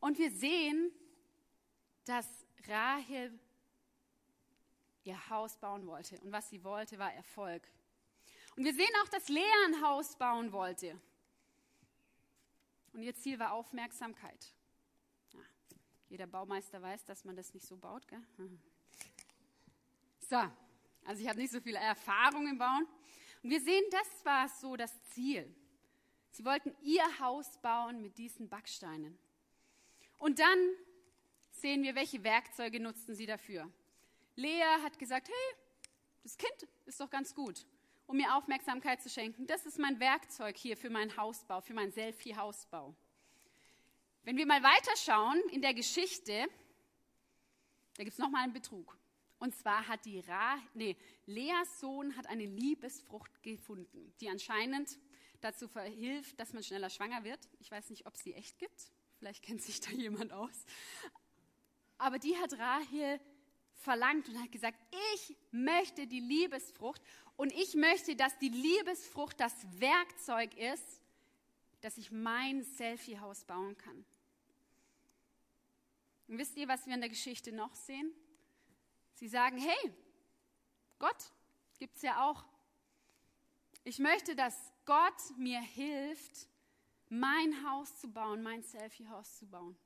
Und 0.00 0.16
wir 0.16 0.30
sehen, 0.30 0.90
dass 2.06 2.26
Rahel 2.66 3.38
ihr 5.04 5.30
Haus 5.30 5.56
bauen 5.56 5.86
wollte. 5.86 6.18
Und 6.20 6.32
was 6.32 6.48
sie 6.50 6.62
wollte, 6.64 6.98
war 6.98 7.12
Erfolg. 7.12 7.62
Und 8.56 8.64
wir 8.64 8.74
sehen 8.74 8.90
auch, 9.02 9.08
dass 9.08 9.28
Lea 9.28 9.42
ein 9.66 9.82
Haus 9.82 10.16
bauen 10.16 10.52
wollte. 10.52 11.00
Und 12.92 13.02
ihr 13.02 13.14
Ziel 13.14 13.38
war 13.38 13.52
Aufmerksamkeit. 13.52 14.52
Ja, 15.32 15.40
jeder 16.08 16.26
Baumeister 16.26 16.82
weiß, 16.82 17.04
dass 17.04 17.24
man 17.24 17.36
das 17.36 17.54
nicht 17.54 17.66
so 17.66 17.76
baut. 17.76 18.06
Gell? 18.08 18.22
So, 20.28 20.36
also 21.04 21.22
ich 21.22 21.28
habe 21.28 21.38
nicht 21.38 21.52
so 21.52 21.60
viel 21.60 21.76
Erfahrung 21.76 22.46
im 22.46 22.58
Bauen. 22.58 22.86
Und 23.42 23.50
wir 23.50 23.60
sehen, 23.60 23.82
das 23.90 24.24
war 24.24 24.48
so 24.48 24.76
das 24.76 25.02
Ziel. 25.10 25.54
Sie 26.30 26.44
wollten 26.44 26.74
ihr 26.82 27.04
Haus 27.18 27.58
bauen 27.60 28.00
mit 28.00 28.16
diesen 28.18 28.48
Backsteinen. 28.48 29.18
Und 30.18 30.38
dann 30.38 30.58
sehen 31.50 31.82
wir, 31.82 31.94
welche 31.94 32.22
Werkzeuge 32.22 32.80
nutzten 32.80 33.14
sie 33.14 33.26
dafür. 33.26 33.70
Lea 34.36 34.64
hat 34.82 34.98
gesagt, 34.98 35.28
hey, 35.28 35.56
das 36.22 36.36
Kind 36.36 36.68
ist 36.86 37.00
doch 37.00 37.10
ganz 37.10 37.34
gut, 37.34 37.66
um 38.06 38.16
mir 38.16 38.34
Aufmerksamkeit 38.36 39.02
zu 39.02 39.08
schenken. 39.08 39.46
Das 39.46 39.66
ist 39.66 39.78
mein 39.78 40.00
Werkzeug 40.00 40.56
hier 40.56 40.76
für 40.76 40.90
meinen 40.90 41.16
Hausbau, 41.16 41.60
für 41.60 41.74
meinen 41.74 41.92
Selfie-Hausbau. 41.92 42.94
Wenn 44.24 44.36
wir 44.36 44.46
mal 44.46 44.62
weiterschauen 44.62 45.40
in 45.50 45.62
der 45.62 45.74
Geschichte, 45.74 46.46
da 47.96 48.04
gibt 48.04 48.12
es 48.12 48.18
nochmal 48.18 48.44
einen 48.44 48.52
Betrug. 48.52 48.96
Und 49.38 49.56
zwar 49.56 49.88
hat 49.88 50.04
die 50.04 50.20
Ra, 50.20 50.56
nee, 50.74 50.96
Leas 51.26 51.80
Sohn 51.80 52.16
hat 52.16 52.28
eine 52.28 52.46
Liebesfrucht 52.46 53.42
gefunden, 53.42 54.14
die 54.20 54.28
anscheinend 54.28 54.96
dazu 55.40 55.66
verhilft, 55.66 56.38
dass 56.38 56.52
man 56.52 56.62
schneller 56.62 56.88
schwanger 56.88 57.24
wird. 57.24 57.40
Ich 57.58 57.70
weiß 57.70 57.90
nicht, 57.90 58.06
ob 58.06 58.14
es 58.14 58.22
sie 58.22 58.34
echt 58.34 58.58
gibt. 58.58 58.92
Vielleicht 59.18 59.42
kennt 59.42 59.60
sich 59.60 59.80
da 59.80 59.90
jemand 59.90 60.32
aus. 60.32 60.64
Aber 61.98 62.20
die 62.20 62.36
hat 62.36 62.56
Rahel 62.56 63.20
verlangt 63.82 64.28
und 64.28 64.40
hat 64.40 64.52
gesagt, 64.52 64.78
ich 65.14 65.36
möchte 65.50 66.06
die 66.06 66.20
Liebesfrucht 66.20 67.02
und 67.36 67.52
ich 67.52 67.74
möchte, 67.74 68.16
dass 68.16 68.38
die 68.38 68.48
Liebesfrucht 68.48 69.38
das 69.40 69.54
Werkzeug 69.80 70.56
ist, 70.56 71.00
dass 71.80 71.98
ich 71.98 72.10
mein 72.10 72.62
Selfie-Haus 72.62 73.44
bauen 73.44 73.76
kann. 73.76 74.04
Und 76.28 76.38
wisst 76.38 76.56
ihr, 76.56 76.68
was 76.68 76.86
wir 76.86 76.94
in 76.94 77.00
der 77.00 77.10
Geschichte 77.10 77.52
noch 77.52 77.74
sehen? 77.74 78.12
Sie 79.14 79.28
sagen, 79.28 79.58
hey, 79.58 79.92
Gott 80.98 81.32
gibt 81.78 81.96
es 81.96 82.02
ja 82.02 82.28
auch. 82.28 82.44
Ich 83.84 83.98
möchte, 83.98 84.36
dass 84.36 84.72
Gott 84.84 85.36
mir 85.36 85.60
hilft, 85.60 86.48
mein 87.08 87.68
Haus 87.68 87.98
zu 87.98 88.08
bauen, 88.08 88.42
mein 88.42 88.62
Selfie-Haus 88.62 89.38
zu 89.38 89.46
bauen. 89.46 89.76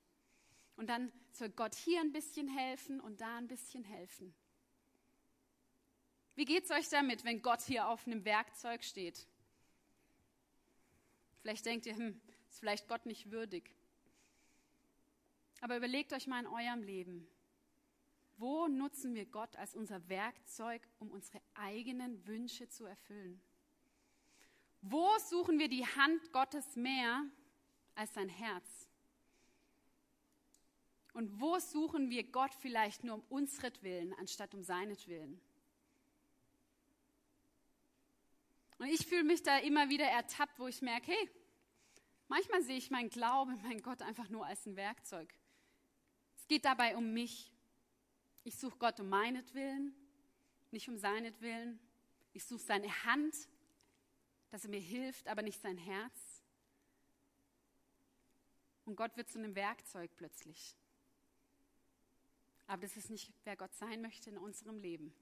Und 0.76 0.88
dann 0.88 1.11
soll 1.33 1.49
Gott 1.49 1.75
hier 1.75 2.00
ein 2.00 2.12
bisschen 2.12 2.49
helfen 2.49 3.00
und 3.00 3.21
da 3.21 3.38
ein 3.38 3.49
bisschen 3.49 3.85
helfen. 3.85 4.35
Wie 6.35 6.45
geht 6.45 6.64
es 6.64 6.71
euch 6.71 6.88
damit, 6.88 7.25
wenn 7.25 7.40
Gott 7.40 7.62
hier 7.62 7.88
auf 7.88 8.06
einem 8.06 8.25
Werkzeug 8.25 8.85
steht? 8.85 9.26
Vielleicht 11.40 11.64
denkt 11.64 11.87
ihr, 11.87 11.97
hm, 11.97 12.21
ist 12.50 12.61
vielleicht 12.61 12.88
Gott 12.88 13.06
nicht 13.06 13.30
würdig. 13.30 13.75
Aber 15.61 15.76
überlegt 15.76 16.12
euch 16.12 16.26
mal 16.26 16.40
in 16.40 16.47
eurem 16.47 16.83
Leben, 16.83 17.26
wo 18.37 18.68
nutzen 18.68 19.14
wir 19.14 19.25
Gott 19.25 19.56
als 19.56 19.75
unser 19.75 20.06
Werkzeug, 20.09 20.87
um 20.99 21.11
unsere 21.11 21.40
eigenen 21.54 22.26
Wünsche 22.26 22.68
zu 22.68 22.85
erfüllen? 22.85 23.40
Wo 24.83 25.09
suchen 25.30 25.59
wir 25.59 25.68
die 25.68 25.87
Hand 25.87 26.33
Gottes 26.33 26.76
mehr 26.76 27.25
als 27.95 28.12
sein 28.12 28.28
Herz? 28.28 28.90
Und 31.17 31.41
wo 31.41 31.59
suchen 31.59 32.11
wir 32.11 32.31
Gott 32.31 32.55
vielleicht 32.55 33.03
nur 33.03 33.15
um 33.15 33.25
unsretwillen, 33.31 34.13
anstatt 34.19 34.53
um 34.53 34.63
seinetwillen? 34.63 35.41
Und 38.77 38.89
ich 38.89 39.07
fühle 39.07 39.25
mich 39.25 39.43
da 39.43 39.57
immer 39.57 39.89
wieder 39.89 40.05
ertappt, 40.05 40.59
wo 40.59 40.67
ich 40.67 40.83
merke, 40.83 41.11
hey, 41.11 41.31
manchmal 42.29 42.63
sehe 42.63 42.77
ich 42.77 42.91
meinen 42.91 43.09
Glauben, 43.09 43.59
mein 43.63 43.81
Gott 43.81 44.03
einfach 44.03 44.29
nur 44.29 44.45
als 44.45 44.67
ein 44.67 44.77
Werkzeug. 44.77 45.33
Es 46.37 46.47
geht 46.49 46.67
dabei 46.67 46.95
um 46.99 47.15
mich. 47.15 47.51
Ich 48.45 48.59
suche 48.59 48.77
Gott 48.77 49.01
um 49.01 49.09
meinetwillen, 49.09 49.95
nicht 50.71 50.87
um 50.87 50.99
seinetwillen. 50.99 51.81
Ich 52.35 52.45
suche 52.45 52.61
seine 52.61 53.05
Hand, 53.05 53.35
dass 54.51 54.65
er 54.65 54.71
mir 54.71 54.81
hilft, 54.81 55.29
aber 55.29 55.41
nicht 55.41 55.63
sein 55.63 55.79
Herz. 55.79 56.43
Und 58.85 58.97
Gott 58.97 59.17
wird 59.17 59.31
zu 59.31 59.39
einem 59.39 59.55
Werkzeug 59.55 60.11
plötzlich. 60.19 60.77
Aber 62.67 62.83
das 62.83 62.97
ist 62.97 63.11
nicht, 63.11 63.33
wer 63.45 63.57
Gott 63.57 63.75
sein 63.75 64.03
möchte 64.03 64.31
in 64.31 64.39
unserem 64.39 64.79
Leben. 64.79 65.15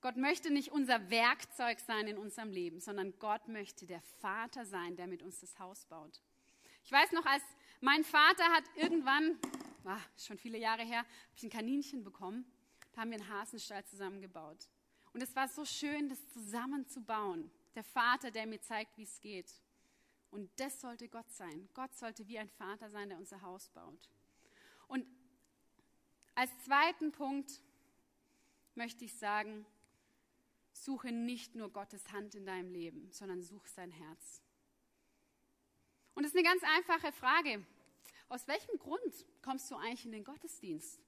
Gott 0.00 0.16
möchte 0.16 0.50
nicht 0.50 0.70
unser 0.70 1.10
Werkzeug 1.10 1.80
sein 1.80 2.06
in 2.06 2.18
unserem 2.18 2.50
Leben, 2.50 2.80
sondern 2.80 3.18
Gott 3.18 3.48
möchte 3.48 3.86
der 3.86 4.00
Vater 4.20 4.64
sein, 4.64 4.96
der 4.96 5.06
mit 5.06 5.22
uns 5.22 5.40
das 5.40 5.58
Haus 5.58 5.84
baut. 5.86 6.20
Ich 6.84 6.92
weiß 6.92 7.12
noch, 7.12 7.26
als 7.26 7.42
mein 7.80 8.04
Vater 8.04 8.44
hat 8.52 8.64
irgendwann, 8.76 9.38
war 9.82 10.00
schon 10.16 10.38
viele 10.38 10.58
Jahre 10.58 10.82
her, 10.82 10.98
habe 10.98 11.08
ich 11.34 11.42
ein 11.42 11.50
Kaninchen 11.50 12.04
bekommen. 12.04 12.44
Da 12.92 13.00
haben 13.00 13.10
wir 13.10 13.18
einen 13.18 13.28
Hasenstall 13.28 13.84
zusammengebaut. 13.84 14.68
Und 15.12 15.22
es 15.22 15.34
war 15.34 15.48
so 15.48 15.64
schön, 15.64 16.08
das 16.08 16.28
zusammenzubauen. 16.28 17.50
Der 17.74 17.84
Vater, 17.84 18.30
der 18.30 18.46
mir 18.46 18.60
zeigt, 18.60 18.96
wie 18.96 19.02
es 19.02 19.20
geht. 19.20 19.52
Und 20.30 20.50
das 20.60 20.80
sollte 20.80 21.08
Gott 21.08 21.30
sein. 21.32 21.68
Gott 21.74 21.94
sollte 21.96 22.28
wie 22.28 22.38
ein 22.38 22.48
Vater 22.48 22.90
sein, 22.90 23.08
der 23.08 23.18
unser 23.18 23.42
Haus 23.42 23.68
baut. 23.70 24.10
Und 24.88 25.06
als 26.36 26.50
zweiten 26.64 27.12
Punkt 27.12 27.60
möchte 28.74 29.04
ich 29.04 29.14
sagen, 29.14 29.66
suche 30.72 31.10
nicht 31.10 31.54
nur 31.54 31.70
Gottes 31.72 32.12
Hand 32.12 32.34
in 32.34 32.44
deinem 32.44 32.70
Leben, 32.70 33.10
sondern 33.10 33.42
such 33.42 33.66
sein 33.66 33.90
Herz. 33.90 34.42
Und 36.14 36.24
es 36.24 36.34
ist 36.34 36.36
eine 36.36 36.46
ganz 36.46 36.62
einfache 36.62 37.10
Frage. 37.12 37.64
Aus 38.28 38.46
welchem 38.48 38.78
Grund 38.78 39.26
kommst 39.42 39.70
du 39.70 39.76
eigentlich 39.76 40.04
in 40.04 40.12
den 40.12 40.24
Gottesdienst? 40.24 41.00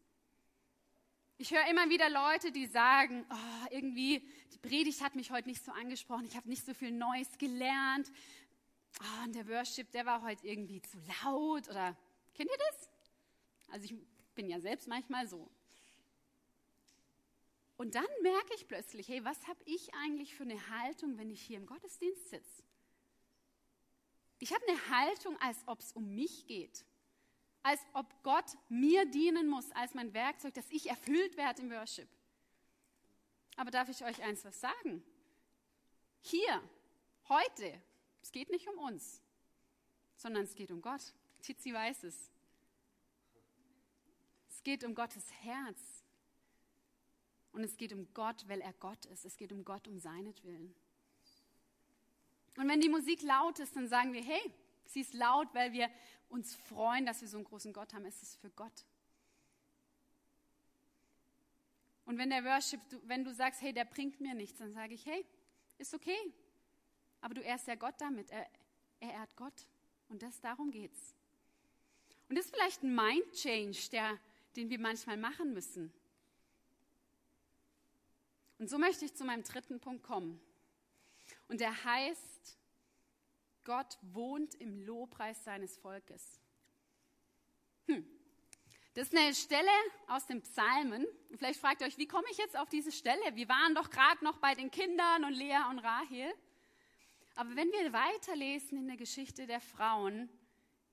Ich 1.37 1.52
höre 1.52 1.68
immer 1.70 1.88
wieder 1.88 2.08
Leute, 2.08 2.50
die 2.50 2.66
sagen, 2.66 3.25
oh, 3.30 3.66
irgendwie, 3.70 4.26
die 4.52 4.58
Predigt 4.58 5.02
hat 5.02 5.14
mich 5.14 5.30
heute 5.30 5.49
nicht 5.49 5.62
so 5.62 5.73
angesprochen, 5.73 6.25
ich 6.26 6.37
habe 6.37 6.49
nicht 6.49 6.64
so 6.64 6.75
viel 6.75 6.90
Neues 6.90 7.37
gelernt. 7.38 8.11
Oh, 9.00 9.25
und 9.25 9.35
der 9.35 9.47
Worship, 9.47 9.90
der 9.92 10.06
war 10.06 10.23
heute 10.23 10.47
irgendwie 10.47 10.80
zu 10.80 10.99
laut. 11.23 11.68
Oder 11.68 11.97
kennt 12.35 12.50
ihr 12.50 12.58
das? 12.70 12.88
Also 13.68 13.85
ich 13.85 13.94
bin 14.38 14.49
ja 14.49 14.61
selbst 14.61 14.87
manchmal 14.87 15.26
so. 15.26 15.50
Und 17.76 17.97
dann 17.97 18.07
merke 18.23 18.54
ich 18.54 18.68
plötzlich, 18.68 19.09
hey, 19.09 19.25
was 19.25 19.49
habe 19.49 19.61
ich 19.64 19.92
eigentlich 19.95 20.37
für 20.37 20.45
eine 20.45 20.71
Haltung, 20.71 21.18
wenn 21.18 21.28
ich 21.28 21.42
hier 21.42 21.57
im 21.57 21.66
Gottesdienst 21.66 22.30
sitze? 22.30 22.62
Ich 24.38 24.52
habe 24.52 24.64
eine 24.68 24.90
Haltung, 24.90 25.37
als 25.40 25.59
ob 25.66 25.80
es 25.80 25.92
um 25.92 26.14
mich 26.14 26.47
geht. 26.47 26.85
Als 27.64 27.80
ob 27.95 28.06
Gott 28.23 28.56
mir 28.69 29.06
dienen 29.06 29.49
muss 29.49 29.73
als 29.73 29.95
mein 29.95 30.15
Werkzeug, 30.15 30.54
dass 30.54 30.71
ich 30.71 30.89
erfüllt 30.89 31.36
werde 31.36 31.63
im 31.63 31.73
Worship. 31.73 32.08
Aber 33.56 33.73
darf 33.73 33.89
ich 33.89 34.04
euch 34.04 34.23
eins 34.23 34.45
was 34.45 34.60
sagen? 34.60 35.02
Hier, 36.21 36.63
heute, 37.28 37.82
es 38.23 38.30
geht 38.30 38.50
nicht 38.50 38.69
um 38.69 38.78
uns, 38.78 39.21
sondern 40.17 40.45
es 40.45 40.54
geht 40.54 40.71
um 40.71 40.80
Gott. 40.80 41.13
Tizi 41.43 41.75
weiß 41.75 42.04
es. 42.04 42.30
Es 44.58 44.64
geht 44.64 44.82
um 44.82 44.92
Gottes 44.92 45.25
Herz. 45.42 45.80
Und 47.52 47.62
es 47.62 47.76
geht 47.76 47.92
um 47.92 48.12
Gott, 48.12 48.44
weil 48.49 48.60
er 48.60 48.73
Gott 48.73 49.04
ist. 49.04 49.25
Es 49.25 49.36
geht 49.36 49.52
um 49.52 49.64
Gott 49.64 49.86
um 49.86 50.00
seinetwillen. 50.00 50.75
Und 52.56 52.68
wenn 52.68 52.80
die 52.80 52.88
Musik 52.88 53.23
laut 53.23 53.60
ist, 53.60 53.76
dann 53.76 53.86
sagen 53.86 54.12
wir, 54.12 54.21
hey, 54.21 54.52
sie 54.84 55.02
ist 55.02 55.14
laut, 55.14 55.47
weil 55.54 55.73
wir 55.73 55.88
uns 56.28 56.56
freuen, 56.56 57.06
dass 57.06 57.21
wir 57.21 57.28
so 57.28 57.36
einen 57.36 57.44
großen 57.44 57.73
Gott 57.73 57.94
haben. 57.94 58.04
Es 58.04 58.21
ist 58.21 58.34
für 58.40 58.50
Gott. 58.50 58.84
Und 62.04 62.18
wenn 62.18 62.30
der 62.30 62.44
Worship, 62.44 62.80
wenn 63.04 63.23
du 63.23 63.32
sagst, 63.32 63.62
hey, 63.62 63.73
der 63.73 63.84
bringt 63.84 64.21
mir 64.21 64.34
nichts, 64.34 64.58
dann 64.58 64.73
sage 64.73 64.94
ich, 64.94 65.06
hey, 65.06 65.25
ist 65.78 65.94
okay. 65.94 66.18
Aber 67.21 67.34
du 67.34 67.42
ehrst 67.42 67.68
ja 67.68 67.76
Gott 67.76 67.94
damit. 68.00 68.28
Er, 68.32 68.44
er 68.99 69.12
ehrt 69.12 69.36
Gott. 69.36 69.68
Und 70.08 70.21
das, 70.21 70.40
darum 70.40 70.73
geht's. 70.73 71.14
Und 72.28 72.36
das 72.36 72.47
ist 72.47 72.54
vielleicht 72.54 72.82
ein 72.82 72.92
Mind-Change, 72.92 73.90
der 73.92 74.18
den 74.58 74.71
wir 74.71 74.80
manchmal 74.80 75.16
machen 75.16 75.54
müssen. 75.54 75.92
Und 78.58 78.68
so 78.68 78.76
möchte 78.76 79.04
ich 79.04 79.14
zu 79.14 79.25
meinem 79.25 79.44
dritten 79.44 79.78
Punkt 79.78 80.02
kommen. 80.02 80.40
Und 81.47 81.60
der 81.60 81.84
heißt, 81.84 82.58
Gott 83.62 83.97
wohnt 84.02 84.56
im 84.56 84.80
Lobpreis 84.80 85.44
seines 85.44 85.76
Volkes. 85.76 86.40
Hm. 87.86 88.04
Das 88.94 89.06
ist 89.06 89.16
eine 89.16 89.32
Stelle 89.32 89.71
aus 90.08 90.26
den 90.26 90.42
Psalmen. 90.42 91.06
Und 91.30 91.38
vielleicht 91.38 91.60
fragt 91.60 91.80
ihr 91.80 91.86
euch, 91.86 91.97
wie 91.97 92.08
komme 92.08 92.26
ich 92.32 92.38
jetzt 92.38 92.56
auf 92.56 92.68
diese 92.68 92.90
Stelle? 92.90 93.36
Wir 93.36 93.49
waren 93.49 93.76
doch 93.76 93.90
gerade 93.90 94.25
noch 94.25 94.38
bei 94.38 94.56
den 94.56 94.73
Kindern 94.73 95.25
und 95.25 95.34
Lea 95.34 95.60
und 95.71 95.78
Rahel. 95.78 96.34
Aber 97.36 97.54
wenn 97.54 97.71
wir 97.71 97.92
weiterlesen 97.92 98.78
in 98.78 98.88
der 98.88 98.97
Geschichte 98.97 99.47
der 99.47 99.60
Frauen, 99.60 100.28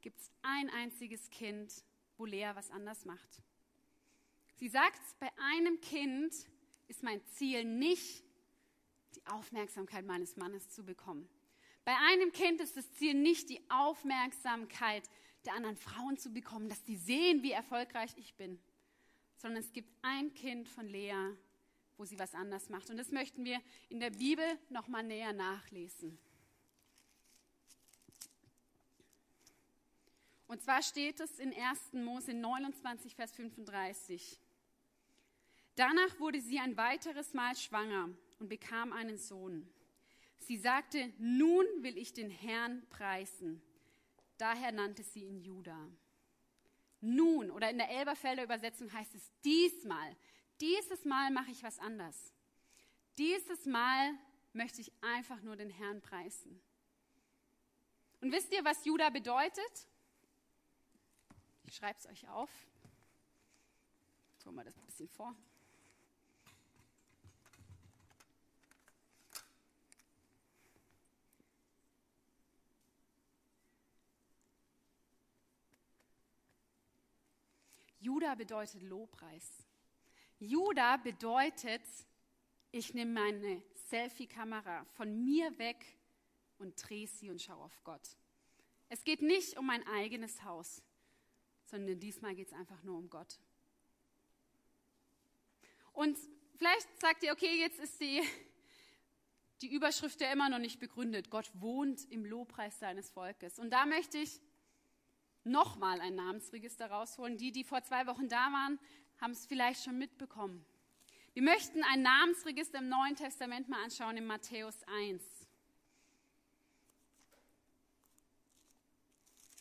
gibt 0.02 0.20
es 0.20 0.30
ein 0.44 0.70
einziges 0.70 1.32
Kind, 1.32 1.74
wo 2.18 2.26
Lea 2.26 2.52
was 2.54 2.70
anders 2.70 3.06
macht. 3.06 3.42
Sie 4.56 4.70
sagt, 4.70 5.02
bei 5.20 5.30
einem 5.38 5.82
Kind 5.82 6.34
ist 6.88 7.04
mein 7.04 7.26
Ziel 7.28 7.66
nicht, 7.66 8.24
die 9.16 9.26
Aufmerksamkeit 9.28 10.06
meines 10.06 10.38
Mannes 10.38 10.70
zu 10.70 10.84
bekommen. 10.84 11.28
Bei 11.84 11.96
einem 11.98 12.32
Kind 12.32 12.62
ist 12.62 12.78
das 12.78 12.92
Ziel 12.94 13.14
nicht, 13.14 13.50
die 13.50 13.62
Aufmerksamkeit 13.70 15.10
der 15.46 15.54
anderen 15.54 15.78
Frauen 15.78 16.18
zu 16.18 16.32
bekommen, 16.32 16.70
dass 16.70 16.84
die 16.84 16.98
sehen, 16.98 17.44
wie 17.44 17.52
erfolgreich 17.52 18.12
ich 18.18 18.34
bin, 18.36 18.60
sondern 19.38 19.62
es 19.62 19.72
gibt 19.72 19.92
ein 20.02 20.34
Kind 20.34 20.68
von 20.68 20.88
Lea, 20.88 21.36
wo 21.98 22.06
sie 22.06 22.18
was 22.18 22.34
anders 22.34 22.70
macht. 22.70 22.90
Und 22.90 22.98
das 22.98 23.12
möchten 23.12 23.46
wir 23.46 23.62
in 23.90 24.00
der 24.00 24.10
Bibel 24.10 24.46
nochmal 24.70 25.04
näher 25.04 25.34
nachlesen. 25.34 26.18
Und 30.48 30.62
zwar 30.62 30.82
steht 30.82 31.20
es 31.20 31.40
in 31.40 31.54
1. 31.54 31.94
Mose 31.94 32.34
29, 32.34 33.16
Vers 33.16 33.32
35. 33.34 34.40
Danach 35.76 36.20
wurde 36.20 36.42
sie 36.42 36.60
ein 36.60 36.78
weiteres 36.78 37.34
Mal 37.34 37.56
schwanger 37.56 38.10
und 38.40 38.48
bekam 38.48 38.94
einen 38.94 39.18
Sohn. 39.18 39.70
Sie 40.40 40.58
sagte, 40.58 41.12
nun 41.18 41.66
will 41.80 41.98
ich 41.98 42.14
den 42.14 42.30
Herrn 42.30 42.88
preisen. 42.90 43.62
Daher 44.38 44.72
nannte 44.72 45.04
sie 45.04 45.24
ihn 45.24 45.42
Judah. 45.42 45.90
Nun, 47.02 47.52
oder 47.52 47.70
in 47.70 47.78
der 47.78 47.90
Elberfelder 47.90 48.44
Übersetzung 48.44 48.92
heißt 48.92 49.16
es 49.16 49.32
diesmal. 49.44 50.16
Dieses 50.62 51.06
Mal 51.06 51.32
mache 51.32 51.52
ich 51.52 51.64
was 51.64 51.80
anders. 51.80 52.34
Dieses 53.18 53.66
Mal 53.66 54.14
möchte 54.54 54.82
ich 54.82 54.92
einfach 55.02 55.42
nur 55.42 55.56
den 55.56 55.70
Herrn 55.70 56.02
preisen. 56.02 56.62
Und 58.22 58.32
wisst 58.32 58.52
ihr, 58.54 58.64
was 58.64 58.86
Judah 58.86 59.10
bedeutet? 59.10 59.88
Ich 61.66 61.76
schreibe 61.76 62.00
es 62.00 62.08
euch 62.08 62.28
auf. 62.30 62.50
Jetzt 64.34 64.46
holen 64.46 64.56
wir 64.56 64.64
das 64.64 64.78
ein 64.78 64.86
bisschen 64.86 65.10
vor. 65.10 65.36
Juda 78.06 78.36
bedeutet 78.36 78.84
Lobpreis. 78.84 79.66
Juda 80.38 80.98
bedeutet, 80.98 81.82
ich 82.72 82.94
nehme 82.94 83.14
meine 83.20 83.64
Selfie-Kamera 83.90 84.86
von 84.94 85.24
mir 85.24 85.58
weg 85.58 85.84
und 86.60 86.76
drehe 86.78 87.08
sie 87.08 87.32
und 87.32 87.42
schaue 87.42 87.64
auf 87.64 87.84
Gott. 87.84 88.08
Es 88.90 89.04
geht 89.04 89.24
nicht 89.24 89.58
um 89.58 89.66
mein 89.66 89.86
eigenes 89.88 90.44
Haus, 90.44 90.84
sondern 91.66 92.00
diesmal 92.00 92.36
geht 92.36 92.50
es 92.50 92.54
einfach 92.54 92.84
nur 92.84 93.00
um 93.00 93.10
Gott. 93.10 93.40
Und 95.92 96.16
vielleicht 96.58 97.00
sagt 97.02 97.24
ihr, 97.24 97.32
okay, 97.32 97.60
jetzt 97.60 97.80
ist 97.80 98.00
die, 98.00 98.22
die 99.62 99.74
Überschrift 99.74 100.22
ja 100.22 100.32
immer 100.32 100.50
noch 100.50 100.60
nicht 100.60 100.80
begründet. 100.80 101.32
Gott 101.32 101.50
wohnt 101.56 102.06
im 102.12 102.24
Lobpreis 102.24 102.78
seines 102.78 103.10
Volkes. 103.10 103.58
Und 103.58 103.72
da 103.72 103.88
möchte 103.88 104.20
ich 104.20 104.40
nochmal 105.46 106.02
ein 106.02 106.16
Namensregister 106.16 106.90
rausholen. 106.90 107.38
Die, 107.38 107.52
die 107.52 107.64
vor 107.64 107.84
zwei 107.84 108.08
Wochen 108.08 108.28
da 108.28 108.52
waren, 108.52 108.80
haben 109.22 109.32
es 109.32 109.46
vielleicht 109.46 109.84
schon 109.84 109.98
mitbekommen. 109.98 110.66
Wir 111.34 111.44
möchten 111.44 111.84
ein 111.84 112.02
Namensregister 112.02 112.80
im 112.80 112.90
Neuen 112.90 113.16
Testament 113.16 113.70
mal 113.70 113.84
anschauen 113.84 114.18
in 114.18 114.26
Matthäus 114.26 114.84
1. 114.88 115.24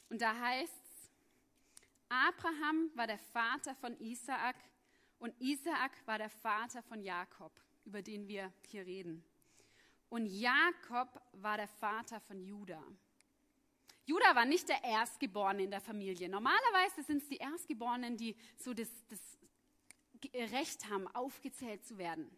Und 0.08 0.20
da 0.20 0.38
heißt 0.38 0.72
es, 0.72 1.10
Abraham 2.08 2.90
war 2.94 3.08
der 3.08 3.18
Vater 3.18 3.74
von 3.74 3.98
Isaak 3.98 4.56
und 5.18 5.34
Isaak 5.40 5.90
war 6.06 6.18
der 6.18 6.30
Vater 6.30 6.82
von 6.82 7.02
Jakob, 7.02 7.52
über 7.84 8.02
den 8.02 8.28
wir 8.28 8.52
hier 8.68 8.86
reden. 8.86 9.24
Und 10.10 10.26
Jakob 10.26 11.20
war 11.32 11.56
der 11.56 11.66
Vater 11.66 12.20
von 12.20 12.40
Judah. 12.40 12.84
Judah 14.06 14.34
war 14.34 14.44
nicht 14.44 14.68
der 14.68 14.84
Erstgeborene 14.84 15.64
in 15.64 15.70
der 15.70 15.80
Familie. 15.80 16.28
Normalerweise 16.28 17.02
sind 17.02 17.22
es 17.22 17.28
die 17.28 17.38
Erstgeborenen, 17.38 18.16
die 18.16 18.36
so 18.56 18.74
das, 18.74 18.88
das 19.08 19.20
Recht 20.52 20.88
haben, 20.90 21.08
aufgezählt 21.08 21.84
zu 21.84 21.96
werden. 21.96 22.30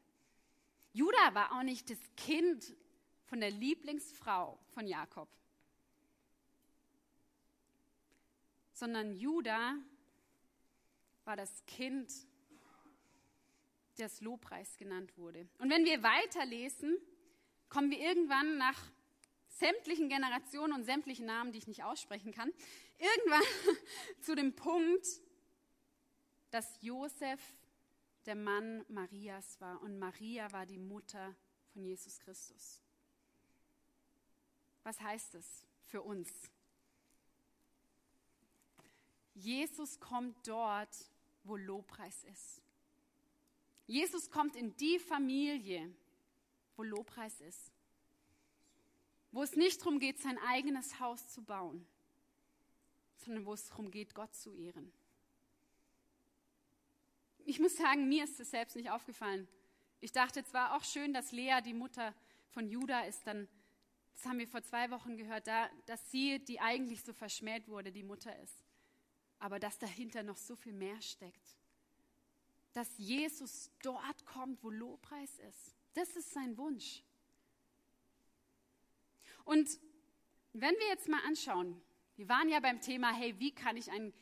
Judah 0.92 1.34
war 1.34 1.52
auch 1.52 1.62
nicht 1.62 1.90
das 1.90 1.98
Kind 2.16 2.74
von 3.24 3.40
der 3.40 3.50
Lieblingsfrau 3.50 4.58
von 4.68 4.86
Jakob, 4.86 5.28
sondern 8.72 9.14
Judah 9.14 9.76
war 11.24 11.36
das 11.36 11.64
Kind, 11.66 12.12
das 13.98 14.20
Lobpreis 14.20 14.76
genannt 14.76 15.16
wurde. 15.18 15.48
Und 15.58 15.70
wenn 15.70 15.84
wir 15.84 16.02
weiterlesen, 16.02 16.96
kommen 17.68 17.90
wir 17.90 17.98
irgendwann 17.98 18.58
nach 18.58 18.78
sämtlichen 19.58 20.08
Generationen 20.08 20.72
und 20.72 20.84
sämtlichen 20.84 21.26
Namen, 21.26 21.52
die 21.52 21.58
ich 21.58 21.66
nicht 21.66 21.84
aussprechen 21.84 22.32
kann, 22.32 22.52
irgendwann 22.98 23.42
zu 24.20 24.34
dem 24.34 24.54
Punkt, 24.54 25.06
dass 26.50 26.80
Josef 26.82 27.40
der 28.26 28.34
Mann 28.34 28.84
Marias 28.88 29.60
war 29.60 29.80
und 29.82 29.98
Maria 29.98 30.50
war 30.52 30.66
die 30.66 30.78
Mutter 30.78 31.34
von 31.72 31.84
Jesus 31.84 32.18
Christus. 32.18 32.80
Was 34.82 35.00
heißt 35.00 35.34
es 35.34 35.66
für 35.84 36.02
uns? 36.02 36.30
Jesus 39.34 40.00
kommt 40.00 40.46
dort, 40.46 40.96
wo 41.44 41.56
Lobpreis 41.56 42.24
ist. 42.24 42.62
Jesus 43.86 44.30
kommt 44.30 44.56
in 44.56 44.76
die 44.76 44.98
Familie, 44.98 45.94
wo 46.76 46.82
Lobpreis 46.82 47.40
ist. 47.40 47.75
Wo 49.36 49.42
es 49.42 49.54
nicht 49.54 49.80
darum 49.80 49.98
geht, 49.98 50.18
sein 50.18 50.38
eigenes 50.38 50.98
Haus 50.98 51.28
zu 51.28 51.42
bauen, 51.42 51.86
sondern 53.18 53.44
wo 53.44 53.52
es 53.52 53.68
darum 53.68 53.90
geht, 53.90 54.14
Gott 54.14 54.34
zu 54.34 54.50
ehren 54.50 54.92
ich 57.46 57.60
muss 57.60 57.76
sagen, 57.76 58.08
mir 58.08 58.24
ist 58.24 58.40
es 58.40 58.50
selbst 58.50 58.76
nicht 58.76 58.90
aufgefallen. 58.90 59.48
Ich 60.00 60.12
dachte 60.12 60.44
zwar 60.44 60.76
auch 60.76 60.84
schön, 60.84 61.14
dass 61.14 61.32
Lea 61.32 61.60
die 61.64 61.74
Mutter 61.74 62.12
von 62.50 62.68
Judah 62.68 63.06
ist, 63.06 63.26
dann, 63.26 63.48
das 64.14 64.26
haben 64.26 64.38
wir 64.38 64.48
vor 64.48 64.62
zwei 64.62 64.90
Wochen 64.90 65.16
gehört, 65.16 65.46
da, 65.46 65.70
dass 65.86 66.10
sie, 66.10 66.40
die 66.40 66.60
eigentlich 66.60 67.02
so 67.02 67.12
verschmäht 67.12 67.68
wurde, 67.68 67.92
die 67.92 68.02
Mutter 68.02 68.36
ist. 68.40 68.64
Aber 69.38 69.60
dass 69.60 69.78
dahinter 69.78 70.22
noch 70.22 70.36
so 70.36 70.56
viel 70.56 70.72
mehr 70.72 71.00
steckt. 71.00 71.56
Dass 72.72 72.98
Jesus 72.98 73.70
dort 73.80 74.26
kommt, 74.26 74.62
wo 74.62 74.70
Lobpreis 74.70 75.38
ist. 75.48 75.76
Das 75.94 76.16
ist 76.16 76.32
sein 76.32 76.58
Wunsch. 76.58 77.02
Und 79.46 79.78
wenn 80.52 80.74
wir 80.74 80.88
jetzt 80.88 81.08
mal 81.08 81.20
anschauen, 81.24 81.80
wir 82.16 82.28
waren 82.28 82.48
ja 82.48 82.60
beim 82.60 82.80
Thema, 82.80 83.14
hey, 83.14 83.38
wie 83.38 83.54
kann 83.54 83.76
ich 83.76 83.90
ein 83.90 84.12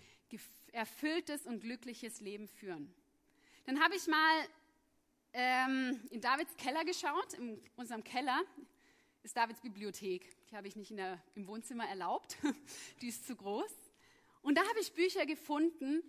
erfülltes 0.73 1.47
und 1.47 1.61
glückliches 1.61 2.21
Leben 2.21 2.47
führen? 2.47 2.95
Dann 3.65 3.83
habe 3.83 3.97
ich 3.97 4.07
mal 4.07 4.49
ähm, 5.33 6.01
in 6.11 6.21
Davids 6.21 6.55
Keller 6.57 6.85
geschaut. 6.85 7.33
In 7.35 7.59
unserem 7.77 8.05
Keller 8.05 8.43
ist 9.23 9.35
Davids 9.37 9.61
Bibliothek. 9.61 10.37
Die 10.51 10.57
habe 10.57 10.69
ich 10.69 10.77
nicht 10.77 10.91
der, 10.91 11.23
im 11.35 11.47
Wohnzimmer 11.47 11.89
erlaubt. 11.89 12.37
Die 13.01 13.09
ist 13.09 13.27
zu 13.27 13.35
groß. 13.35 13.73
Und 14.43 14.59
da 14.59 14.69
habe 14.69 14.81
ich 14.81 14.93
Bücher 14.93 15.25
gefunden 15.25 16.03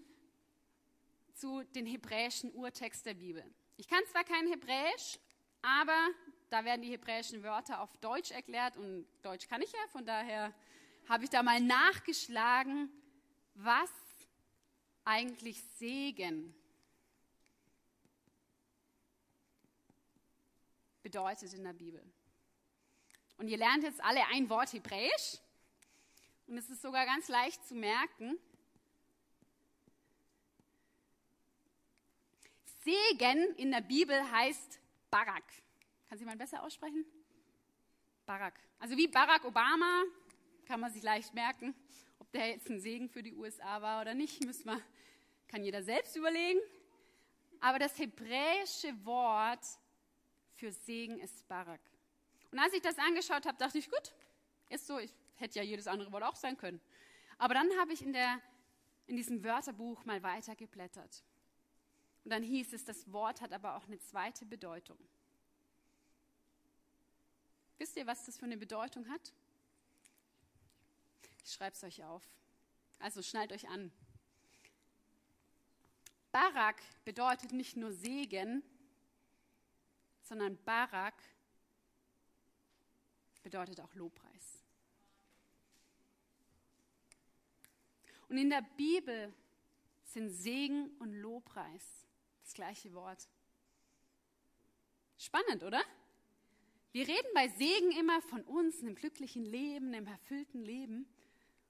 zu 1.36 1.64
den 1.74 1.86
hebräischen 1.86 2.52
Urtext 2.52 3.06
der 3.06 3.14
Bibel. 3.14 3.46
Ich 3.78 3.88
kann 3.88 4.04
zwar 4.12 4.26
kein 4.26 4.48
Hebräisch, 4.48 5.20
aber 5.62 6.10
da 6.50 6.64
werden 6.64 6.82
die 6.82 6.92
hebräischen 6.92 7.44
Wörter 7.44 7.82
auf 7.82 7.96
Deutsch 7.98 8.32
erklärt 8.32 8.78
und 8.78 9.06
Deutsch 9.22 9.48
kann 9.48 9.62
ich 9.62 9.72
ja, 9.72 9.80
von 9.92 10.06
daher 10.06 10.54
habe 11.10 11.24
ich 11.24 11.30
da 11.30 11.44
mal 11.44 11.60
nachgeschlagen, 11.60 12.90
was 13.56 13.90
eigentlich 15.04 15.62
Segen 15.78 16.54
bedeutet 21.04 21.54
in 21.54 21.64
der 21.64 21.74
Bibel. 21.74 22.04
Und 23.38 23.48
ihr 23.48 23.58
lernt 23.58 23.84
jetzt 23.84 24.04
alle 24.04 24.26
ein 24.34 24.50
Wort 24.50 24.74
Hebräisch. 24.74 25.40
Und 26.48 26.58
es 26.58 26.70
ist 26.70 26.82
sogar 26.82 27.06
ganz 27.06 27.28
leicht 27.28 27.66
zu 27.68 27.76
merken. 27.76 28.38
Segen 32.84 33.56
in 33.58 33.72
der 33.72 33.82
Bibel 33.82 34.20
heißt 34.32 34.80
Barak. 35.10 35.44
Kann 36.16 36.20
sie 36.20 36.26
mal 36.28 36.38
besser 36.38 36.64
aussprechen? 36.64 37.04
Barak. 38.26 38.58
Also 38.80 38.96
wie 38.96 39.06
Barack 39.06 39.44
Obama, 39.44 40.04
kann 40.66 40.80
man 40.80 40.90
sich 40.94 41.04
leicht 41.04 41.34
merken. 41.34 41.76
Ob 42.20 42.32
der 42.32 42.52
jetzt 42.52 42.70
ein 42.70 42.80
Segen 42.80 43.10
für 43.10 43.22
die 43.22 43.36
USA 43.36 43.82
war 43.82 44.00
oder 44.00 44.14
nicht, 44.14 44.42
müssen 44.46 44.64
wir, 44.64 44.82
kann 45.50 45.62
jeder 45.62 45.84
selbst 45.84 46.16
überlegen. 46.16 46.62
Aber 47.60 47.80
das 47.80 48.00
hebräische 48.00 48.96
Wort 49.04 49.66
für 50.54 50.72
Segen 50.72 51.20
ist 51.20 51.46
Barak. 51.50 51.82
Und 52.50 52.60
als 52.60 52.72
ich 52.72 52.82
das 52.82 52.98
angeschaut 52.98 53.46
habe, 53.46 53.58
dachte 53.58 53.78
ich, 53.78 53.92
gut, 53.92 54.14
ist 54.70 54.88
so, 54.88 54.98
ich 54.98 55.12
hätte 55.34 55.60
ja 55.60 55.66
jedes 55.66 55.86
andere 55.86 56.14
Wort 56.14 56.24
auch 56.24 56.38
sein 56.38 56.56
können. 56.56 56.80
Aber 57.38 57.56
dann 57.56 57.70
habe 57.78 57.92
ich 57.92 58.02
in, 58.02 58.14
der, 58.14 58.40
in 59.08 59.18
diesem 59.18 59.44
Wörterbuch 59.44 60.06
mal 60.06 60.24
weiter 60.24 60.56
geblättert. 60.56 61.26
Und 62.24 62.32
dann 62.32 62.42
hieß 62.42 62.72
es, 62.72 62.86
das 62.86 63.12
Wort 63.12 63.42
hat 63.42 63.52
aber 63.52 63.76
auch 63.76 63.86
eine 63.86 64.00
zweite 64.00 64.46
Bedeutung. 64.46 64.98
Wisst 67.78 67.98
ihr, 67.98 68.08
was 68.08 68.26
das 68.26 68.38
für 68.38 68.46
eine 68.46 68.58
Bedeutung 68.58 69.08
hat? 69.10 69.34
Ich 71.44 71.54
schreibe 71.54 71.76
es 71.76 71.84
euch 71.84 72.04
auf. 72.04 72.24
Also 73.00 73.22
schnallt 73.22 73.52
euch 73.52 73.68
an. 73.68 73.92
Barak 76.32 76.82
bedeutet 77.04 77.52
nicht 77.52 77.78
nur 77.78 77.92
Segen, 77.92 78.64
sondern 80.24 80.58
Barak 80.64 81.14
bedeutet 83.44 83.80
auch 83.80 83.94
Lobpreis. 83.94 84.64
Und 88.28 88.38
in 88.38 88.50
der 88.50 88.64
Bibel 88.76 89.34
sind 90.04 90.30
Segen 90.30 90.90
und 90.98 91.14
Lobpreis 91.14 92.06
das 92.44 92.54
gleiche 92.54 92.94
Wort. 92.94 93.28
Spannend, 95.18 95.64
oder? 95.64 95.84
Wir 96.96 97.10
reden 97.10 97.28
bei 97.34 97.50
Segen 97.50 97.92
immer 98.00 98.22
von 98.22 98.42
uns, 98.44 98.82
einem 98.82 98.96
glücklichen 98.96 99.44
Leben, 99.44 99.94
einem 99.94 100.08
erfüllten 100.08 100.62
Leben. 100.62 101.06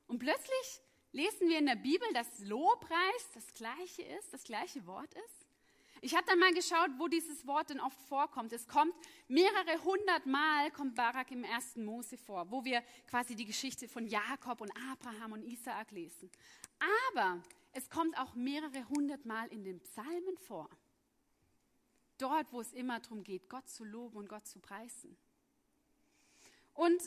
Und 0.06 0.20
plötzlich 0.20 0.82
lesen 1.14 1.50
wir 1.50 1.58
in 1.58 1.66
der 1.66 1.78
Bibel, 1.78 2.08
dass 2.14 2.28
Lobpreis 2.42 3.32
das 3.34 3.52
gleiche 3.56 4.04
ist, 4.04 4.32
das 4.32 4.44
gleiche 4.44 4.86
Wort 4.86 5.12
ist. 5.16 5.48
Ich 6.02 6.14
habe 6.16 6.28
dann 6.28 6.38
mal 6.38 6.54
geschaut, 6.54 6.92
wo 7.00 7.08
dieses 7.08 7.48
Wort 7.48 7.72
denn 7.72 7.80
oft 7.80 8.00
vorkommt. 8.04 8.54
Es 8.54 8.68
kommt 8.68 8.94
mehrere 9.28 9.84
hundert 9.84 10.28
Mal 10.28 10.70
kommt 10.70 10.94
Barak 10.94 11.32
im 11.32 11.44
ersten 11.44 11.84
Mose 11.84 12.20
vor, 12.20 12.52
wo 12.52 12.64
wir 12.64 12.84
quasi 13.08 13.34
die 13.34 13.46
Geschichte 13.46 13.88
von 13.88 14.06
Jakob 14.06 14.62
und 14.62 14.72
Abraham 14.92 15.32
und 15.32 15.42
Isaak 15.42 15.90
lesen. 15.90 16.30
Aber 17.10 17.42
es 17.72 17.90
kommt 17.90 18.16
auch 18.20 18.36
mehrere 18.36 18.88
hundert 18.90 19.26
Mal 19.26 19.48
in 19.48 19.64
den 19.64 19.80
Psalmen 19.80 20.38
vor. 20.38 20.70
Dort, 22.18 22.52
wo 22.52 22.62
es 22.62 22.74
immer 22.74 23.00
darum 23.00 23.24
geht, 23.24 23.50
Gott 23.50 23.70
zu 23.70 23.84
loben 23.84 24.18
und 24.18 24.30
Gott 24.30 24.48
zu 24.48 24.60
preisen. 24.60 25.18
Und 26.74 27.02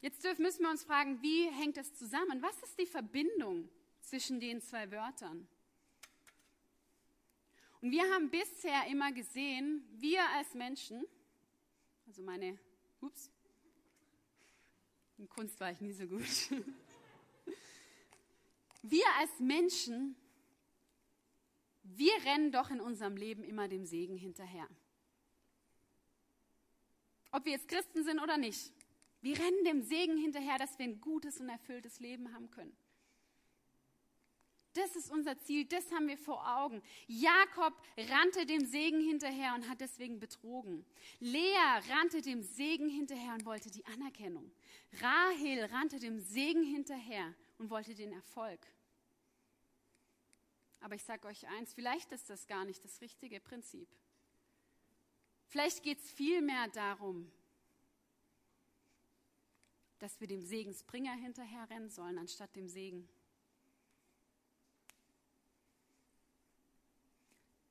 jetzt 0.00 0.22
müssen 0.38 0.62
wir 0.62 0.70
uns 0.70 0.84
fragen, 0.84 1.20
wie 1.22 1.50
hängt 1.50 1.76
das 1.76 1.94
zusammen? 1.94 2.42
Was 2.42 2.62
ist 2.62 2.78
die 2.78 2.86
Verbindung 2.86 3.68
zwischen 4.00 4.40
den 4.40 4.60
zwei 4.60 4.90
Wörtern? 4.90 5.48
Und 7.80 7.90
wir 7.90 8.02
haben 8.12 8.30
bisher 8.30 8.86
immer 8.88 9.12
gesehen, 9.12 9.86
wir 9.98 10.22
als 10.30 10.54
Menschen, 10.54 11.06
also 12.06 12.22
meine, 12.22 12.58
ups, 13.00 13.30
in 15.18 15.28
Kunst 15.28 15.58
war 15.60 15.70
ich 15.70 15.80
nie 15.80 15.92
so 15.92 16.06
gut. 16.06 16.22
Wir 18.88 19.04
als 19.18 19.40
Menschen, 19.40 20.14
wir 21.94 22.12
rennen 22.24 22.52
doch 22.52 22.70
in 22.70 22.80
unserem 22.80 23.16
Leben 23.16 23.44
immer 23.44 23.68
dem 23.68 23.84
Segen 23.84 24.16
hinterher. 24.16 24.68
Ob 27.32 27.44
wir 27.44 27.52
jetzt 27.52 27.68
Christen 27.68 28.04
sind 28.04 28.20
oder 28.20 28.38
nicht. 28.38 28.72
Wir 29.20 29.38
rennen 29.38 29.64
dem 29.64 29.82
Segen 29.82 30.16
hinterher, 30.16 30.58
dass 30.58 30.78
wir 30.78 30.86
ein 30.86 31.00
gutes 31.00 31.40
und 31.40 31.48
erfülltes 31.48 32.00
Leben 32.00 32.32
haben 32.32 32.50
können. 32.50 32.76
Das 34.76 34.94
ist 34.94 35.10
unser 35.10 35.38
Ziel, 35.38 35.64
das 35.64 35.90
haben 35.90 36.06
wir 36.06 36.18
vor 36.18 36.46
Augen. 36.58 36.82
Jakob 37.06 37.72
rannte 37.96 38.44
dem 38.44 38.66
Segen 38.66 39.00
hinterher 39.00 39.54
und 39.54 39.68
hat 39.68 39.80
deswegen 39.80 40.20
betrogen. 40.20 40.84
Lea 41.18 41.56
rannte 41.90 42.20
dem 42.20 42.42
Segen 42.42 42.88
hinterher 42.88 43.32
und 43.32 43.46
wollte 43.46 43.70
die 43.70 43.86
Anerkennung. 43.86 44.52
Rahel 45.00 45.64
rannte 45.64 45.98
dem 45.98 46.20
Segen 46.20 46.62
hinterher 46.62 47.34
und 47.58 47.70
wollte 47.70 47.94
den 47.94 48.12
Erfolg. 48.12 48.60
Aber 50.86 50.94
ich 50.94 51.02
sage 51.02 51.26
euch 51.26 51.48
eins, 51.48 51.74
vielleicht 51.74 52.12
ist 52.12 52.30
das 52.30 52.46
gar 52.46 52.64
nicht 52.64 52.84
das 52.84 53.00
richtige 53.00 53.40
Prinzip. 53.40 53.88
Vielleicht 55.48 55.82
geht 55.82 55.98
es 55.98 56.12
vielmehr 56.12 56.68
darum, 56.68 57.28
dass 59.98 60.20
wir 60.20 60.28
dem 60.28 60.42
Segensbringer 60.42 61.12
hinterherrennen 61.14 61.90
sollen, 61.90 62.18
anstatt 62.18 62.54
dem 62.54 62.68
Segen. 62.68 63.08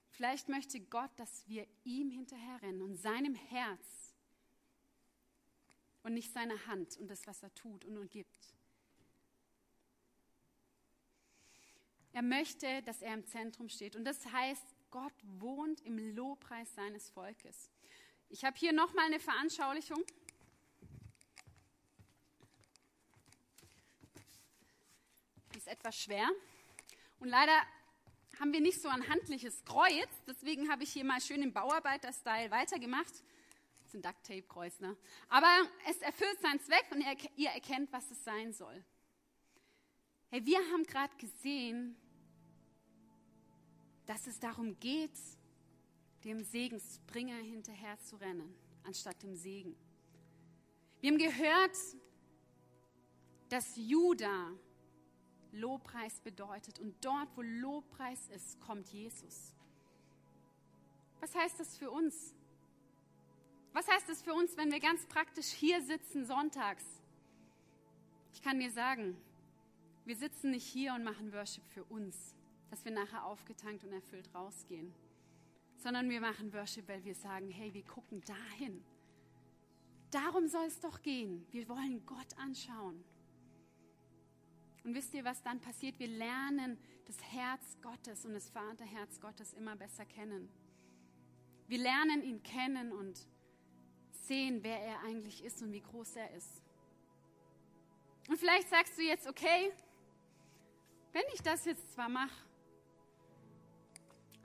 Vielleicht 0.09 0.49
möchte 0.49 0.81
Gott, 0.81 1.11
dass 1.15 1.47
wir 1.47 1.65
ihm 1.85 2.09
hinterherrennen 2.09 2.81
und 2.81 2.97
seinem 2.97 3.35
Herz 3.35 4.13
und 6.03 6.15
nicht 6.15 6.33
seiner 6.33 6.67
Hand 6.67 6.97
und 6.97 7.07
das, 7.07 7.25
was 7.27 7.41
er 7.43 7.53
tut 7.53 7.85
und, 7.85 7.97
und 7.97 8.11
gibt. 8.11 8.53
Er 12.15 12.21
möchte, 12.21 12.81
dass 12.83 13.01
er 13.01 13.13
im 13.13 13.27
Zentrum 13.27 13.67
steht. 13.67 13.97
Und 13.97 14.05
das 14.05 14.25
heißt, 14.31 14.63
Gott 14.89 15.11
wohnt 15.21 15.81
im 15.81 15.97
Lobpreis 16.15 16.73
seines 16.73 17.09
Volkes. 17.09 17.69
Ich 18.29 18.45
habe 18.45 18.57
hier 18.57 18.71
nochmal 18.71 19.07
eine 19.07 19.19
Veranschaulichung. 19.19 20.01
Die 25.53 25.57
ist 25.57 25.67
etwas 25.67 25.99
schwer. 25.99 26.29
Und 27.19 27.27
leider 27.27 27.51
haben 28.39 28.53
wir 28.53 28.61
nicht 28.61 28.81
so 28.81 28.87
ein 28.87 29.09
handliches 29.09 29.65
Kreuz. 29.65 30.07
Deswegen 30.25 30.71
habe 30.71 30.83
ich 30.83 30.93
hier 30.93 31.03
mal 31.03 31.19
schön 31.19 31.43
im 31.43 31.51
Bauarbeiter-Style 31.51 32.49
weitergemacht. 32.49 33.11
Das 33.11 33.87
ist 33.87 33.95
ein 33.95 34.01
Duct-Tape-Kreuz, 34.01 34.79
ne? 34.79 34.95
Aber 35.27 35.69
es 35.89 35.97
erfüllt 35.97 36.39
seinen 36.39 36.61
Zweck 36.61 36.85
und 36.91 37.03
ihr 37.35 37.49
erkennt, 37.49 37.91
was 37.91 38.09
es 38.09 38.23
sein 38.23 38.53
soll. 38.53 38.85
Hey, 40.29 40.45
wir 40.45 40.59
haben 40.71 40.83
gerade 40.83 41.13
gesehen, 41.17 41.97
dass 44.05 44.27
es 44.27 44.39
darum 44.39 44.79
geht, 44.79 45.17
dem 46.23 46.43
Segensbringer 46.43 47.37
hinterher 47.37 47.99
zu 47.99 48.15
rennen, 48.17 48.53
anstatt 48.83 49.21
dem 49.23 49.35
Segen. 49.35 49.75
Wir 51.01 51.11
haben 51.11 51.19
gehört, 51.19 51.77
dass 53.49 53.75
Judah 53.75 54.51
Lobpreis 55.51 56.19
bedeutet. 56.21 56.79
Und 56.79 56.93
dort, 57.03 57.29
wo 57.35 57.41
Lobpreis 57.41 58.27
ist, 58.29 58.59
kommt 58.59 58.89
Jesus. 58.89 59.53
Was 61.19 61.33
heißt 61.33 61.59
das 61.59 61.77
für 61.77 61.89
uns? 61.89 62.33
Was 63.73 63.87
heißt 63.87 64.07
das 64.07 64.21
für 64.21 64.33
uns, 64.33 64.55
wenn 64.57 64.71
wir 64.71 64.79
ganz 64.79 65.05
praktisch 65.07 65.47
hier 65.47 65.81
sitzen 65.81 66.25
sonntags? 66.25 66.85
Ich 68.33 68.41
kann 68.41 68.59
dir 68.59 68.71
sagen, 68.71 69.17
wir 70.05 70.15
sitzen 70.15 70.51
nicht 70.51 70.65
hier 70.65 70.93
und 70.93 71.03
machen 71.03 71.33
Worship 71.33 71.65
für 71.67 71.83
uns, 71.85 72.35
dass 72.75 72.83
wir 72.83 72.91
nachher 72.91 73.23
aufgetankt 73.23 73.85
und 73.85 73.93
erfüllt 73.93 74.29
rausgehen, 74.35 74.93
sondern 75.77 76.09
wir 76.09 76.19
machen 76.19 76.51
Worship, 76.51 76.89
weil 76.89 77.05
wir 77.05 77.15
sagen, 77.15 77.49
hey, 77.49 77.73
wir 77.73 77.85
gucken 77.85 78.21
dahin. 78.25 78.83
Darum 80.11 80.49
soll 80.49 80.65
es 80.65 80.81
doch 80.81 81.01
gehen. 81.01 81.47
Wir 81.51 81.69
wollen 81.69 82.05
Gott 82.05 82.37
anschauen. 82.37 83.01
Und 84.83 84.93
wisst 84.93 85.13
ihr, 85.13 85.23
was 85.23 85.41
dann 85.41 85.61
passiert? 85.61 85.97
Wir 85.99 86.09
lernen 86.09 86.77
das 87.05 87.15
Herz 87.31 87.77
Gottes 87.81 88.25
und 88.25 88.33
das 88.33 88.49
Vaterherz 88.49 89.21
Gottes 89.21 89.53
immer 89.53 89.77
besser 89.77 90.05
kennen. 90.05 90.49
Wir 91.67 91.77
lernen 91.77 92.23
ihn 92.23 92.43
kennen 92.43 92.91
und 92.91 93.25
sehen, 94.11 94.59
wer 94.63 94.81
er 94.81 94.99
eigentlich 95.03 95.45
ist 95.45 95.61
und 95.61 95.71
wie 95.71 95.81
groß 95.81 96.17
er 96.17 96.29
ist. 96.31 96.61
Und 98.27 98.37
vielleicht 98.37 98.67
sagst 98.67 98.97
du 98.97 99.01
jetzt, 99.01 99.27
okay, 99.27 99.71
wenn 101.13 101.23
ich 101.33 101.41
das 101.41 101.63
jetzt 101.63 101.93
zwar 101.93 102.09
mache, 102.09 102.35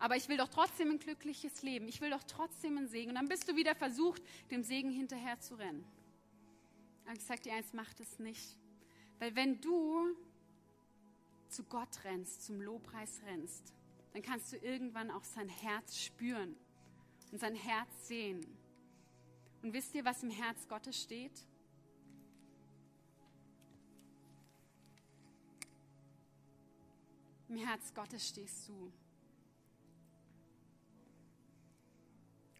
aber 0.00 0.16
ich 0.16 0.28
will 0.28 0.38
doch 0.38 0.48
trotzdem 0.48 0.90
ein 0.90 0.98
glückliches 0.98 1.62
Leben, 1.62 1.86
ich 1.86 2.00
will 2.00 2.10
doch 2.10 2.24
trotzdem 2.24 2.78
einen 2.78 2.88
Segen. 2.88 3.10
Und 3.10 3.16
dann 3.16 3.28
bist 3.28 3.48
du 3.48 3.54
wieder 3.54 3.74
versucht, 3.74 4.22
dem 4.50 4.64
Segen 4.64 4.90
hinterher 4.90 5.38
zu 5.40 5.54
rennen. 5.54 5.84
Aber 7.04 7.14
ich 7.14 7.22
sage 7.22 7.42
dir 7.42 7.52
eins, 7.52 7.72
mach 7.74 7.92
das 7.94 8.18
nicht. 8.18 8.56
Weil 9.18 9.36
wenn 9.36 9.60
du 9.60 10.16
zu 11.48 11.64
Gott 11.64 12.02
rennst, 12.04 12.46
zum 12.46 12.62
Lobpreis 12.62 13.20
rennst, 13.26 13.74
dann 14.14 14.22
kannst 14.22 14.52
du 14.52 14.56
irgendwann 14.56 15.10
auch 15.10 15.24
sein 15.24 15.48
Herz 15.48 15.98
spüren 15.98 16.56
und 17.30 17.38
sein 17.38 17.54
Herz 17.54 18.08
sehen. 18.08 18.46
Und 19.62 19.74
wisst 19.74 19.94
ihr, 19.94 20.04
was 20.04 20.22
im 20.22 20.30
Herz 20.30 20.66
Gottes 20.66 21.00
steht? 21.00 21.46
Im 27.48 27.56
Herz 27.56 27.92
Gottes 27.92 28.26
stehst 28.26 28.68
du. 28.68 28.90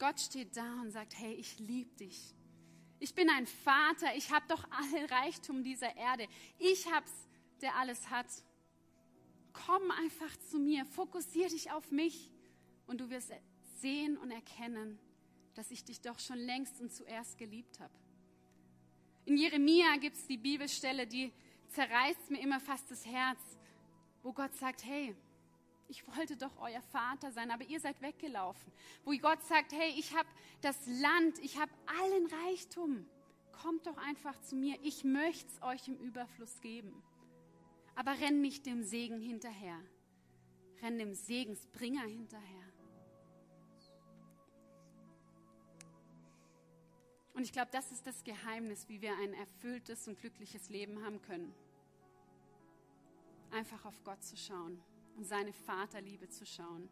Gott 0.00 0.18
steht 0.18 0.56
da 0.56 0.80
und 0.80 0.90
sagt, 0.90 1.16
hey, 1.16 1.34
ich 1.34 1.58
liebe 1.58 1.94
dich. 1.96 2.34
Ich 2.98 3.14
bin 3.14 3.28
ein 3.30 3.46
Vater, 3.46 4.16
ich 4.16 4.32
habe 4.32 4.46
doch 4.48 4.64
alle 4.70 5.10
Reichtum 5.10 5.62
dieser 5.62 5.94
Erde. 5.94 6.26
Ich 6.58 6.90
hab's, 6.90 7.12
der 7.60 7.76
alles 7.76 8.10
hat. 8.10 8.26
Komm 9.52 9.90
einfach 9.90 10.34
zu 10.48 10.58
mir, 10.58 10.86
fokussier 10.86 11.48
dich 11.48 11.70
auf 11.70 11.90
mich 11.92 12.32
und 12.86 13.00
du 13.00 13.10
wirst 13.10 13.30
sehen 13.80 14.16
und 14.16 14.30
erkennen, 14.30 14.98
dass 15.54 15.70
ich 15.70 15.84
dich 15.84 16.00
doch 16.00 16.18
schon 16.18 16.38
längst 16.38 16.80
und 16.80 16.92
zuerst 16.92 17.36
geliebt 17.36 17.78
habe. 17.78 17.94
In 19.26 19.36
Jeremia 19.36 19.96
gibt 19.96 20.16
es 20.16 20.26
die 20.26 20.38
Bibelstelle, 20.38 21.06
die 21.06 21.30
zerreißt 21.68 22.30
mir 22.30 22.40
immer 22.40 22.58
fast 22.58 22.90
das 22.90 23.04
Herz, 23.04 23.40
wo 24.22 24.32
Gott 24.32 24.54
sagt, 24.56 24.84
hey, 24.84 25.14
ich 25.90 26.06
wollte 26.16 26.36
doch 26.36 26.56
euer 26.60 26.80
Vater 26.80 27.32
sein, 27.32 27.50
aber 27.50 27.64
ihr 27.64 27.80
seid 27.80 28.00
weggelaufen. 28.00 28.72
Wo 29.04 29.10
Gott 29.18 29.42
sagt, 29.42 29.72
hey, 29.72 29.92
ich 29.98 30.14
habe 30.16 30.28
das 30.62 30.78
Land, 30.86 31.38
ich 31.40 31.58
habe 31.58 31.72
allen 32.00 32.26
Reichtum. 32.46 33.06
Kommt 33.50 33.86
doch 33.86 33.98
einfach 33.98 34.40
zu 34.40 34.54
mir, 34.54 34.78
ich 34.82 35.04
möchte 35.04 35.48
es 35.48 35.62
euch 35.62 35.88
im 35.88 35.96
Überfluss 35.96 36.60
geben. 36.60 37.02
Aber 37.96 38.12
renn 38.12 38.40
nicht 38.40 38.66
dem 38.66 38.84
Segen 38.84 39.20
hinterher. 39.20 39.78
Renn 40.80 40.96
dem 40.96 41.12
Segensbringer 41.12 42.04
hinterher. 42.04 42.72
Und 47.34 47.42
ich 47.42 47.52
glaube, 47.52 47.70
das 47.72 47.90
ist 47.90 48.06
das 48.06 48.22
Geheimnis, 48.22 48.88
wie 48.88 49.02
wir 49.02 49.16
ein 49.16 49.34
erfülltes 49.34 50.06
und 50.06 50.18
glückliches 50.18 50.68
Leben 50.68 51.04
haben 51.04 51.20
können. 51.20 51.52
Einfach 53.50 53.84
auf 53.84 54.04
Gott 54.04 54.22
zu 54.22 54.36
schauen 54.36 54.80
und 55.16 55.24
seine 55.24 55.52
Vaterliebe 55.52 56.28
zu 56.28 56.46
schauen 56.46 56.88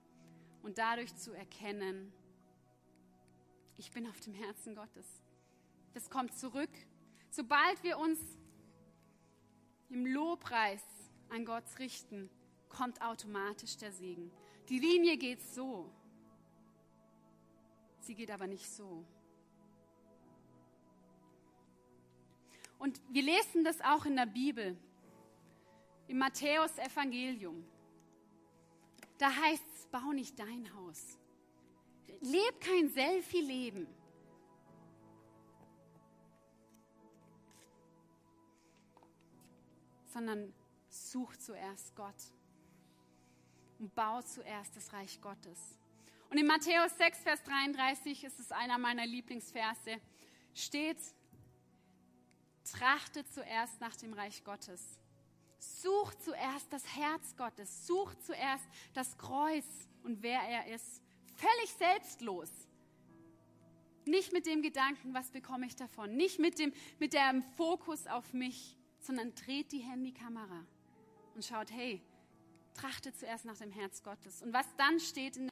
und 0.63 0.79
dadurch 0.79 1.15
zu 1.17 1.33
erkennen, 1.33 2.13
ich 3.77 3.91
bin 3.93 4.07
auf 4.09 4.19
dem 4.21 4.35
Herzen 4.35 4.75
Gottes. 4.75 5.07
Das 5.95 6.11
kommt 6.11 6.35
zurück. 6.35 6.71
Sobald 7.31 7.83
wir 7.83 7.99
uns 7.99 8.19
im 9.89 10.05
Lobpreis 10.07 10.83
an 11.29 11.45
Gott 11.45 11.65
richten, 11.79 12.29
kommt 12.69 13.01
automatisch 13.03 13.77
der 13.77 13.93
Segen. 13.93 14.31
Die 14.69 14.79
Linie 14.79 15.17
geht 15.17 15.41
so. 15.41 15.91
Sie 18.01 18.15
geht 18.15 18.31
aber 18.31 18.47
nicht 18.47 18.69
so. 18.69 19.05
Und 22.79 23.01
wir 23.11 23.23
lesen 23.23 23.65
das 23.65 23.81
auch 23.81 24.07
in 24.07 24.17
der 24.17 24.27
Bibel, 24.27 24.77
im 26.07 26.19
Matthäus-Evangelium. 26.19 27.65
Da 29.19 29.35
heißt 29.35 29.65
es, 29.75 29.87
bau 29.87 30.13
nicht 30.13 30.39
dein 30.39 30.73
Haus. 30.75 31.19
Leb 32.21 32.61
kein 32.61 32.89
Selfie-Leben. 32.89 33.87
Sondern 40.07 40.53
such 40.89 41.37
zuerst 41.37 41.95
Gott 41.95 42.15
und 43.79 43.95
bau 43.95 44.23
zuerst 44.23 44.75
das 44.77 44.93
Reich 44.93 45.21
Gottes. 45.21 45.79
Und 46.31 46.39
in 46.39 46.47
Matthäus 46.47 46.97
6, 46.99 47.21
Vers 47.21 47.43
33 47.45 48.25
ist 48.25 48.39
es 48.39 48.53
einer 48.53 48.79
meiner 48.79 49.07
Lieblingsverse, 49.07 50.01
steht, 50.55 50.99
trachtet 52.65 53.33
zuerst 53.33 53.81
nach 53.81 53.97
dem 53.97 54.13
Reich 54.13 54.45
Gottes. 54.45 54.98
Such 55.59 56.15
zuerst 56.17 56.73
das 56.73 56.85
Herz 56.97 57.37
Gottes. 57.37 57.87
Such 57.87 58.15
zuerst 58.17 58.65
das 58.95 59.17
Kreuz 59.19 59.67
und 60.03 60.23
wer 60.23 60.41
er 60.41 60.75
ist. 60.75 61.03
Völlig 61.35 61.73
selbstlos. 61.79 62.51
Nicht 64.05 64.33
mit 64.33 64.47
dem 64.47 64.63
Gedanken, 64.63 65.13
was 65.13 65.31
bekomme 65.31 65.67
ich 65.67 65.77
davon. 65.77 66.17
Nicht 66.17 66.39
mit 66.39 66.59
dem, 66.59 66.73
mit 66.99 67.13
dem 67.13 67.43
Fokus 67.57 68.07
auf 68.07 68.33
mich, 68.33 68.77
sondern 69.01 69.35
dreht 69.35 69.73
die 69.73 69.81
Handykamera 69.81 70.65
und 71.35 71.45
schaut, 71.45 71.71
hey, 71.71 72.03
trachte 72.75 73.13
zuerst 73.13 73.45
nach 73.45 73.57
dem 73.59 73.71
Herz 73.71 74.03
Gottes. 74.03 74.43
Und 74.43 74.53
was 74.53 74.67
dann 74.77 74.99
steht 75.01 75.37
in 75.37 75.47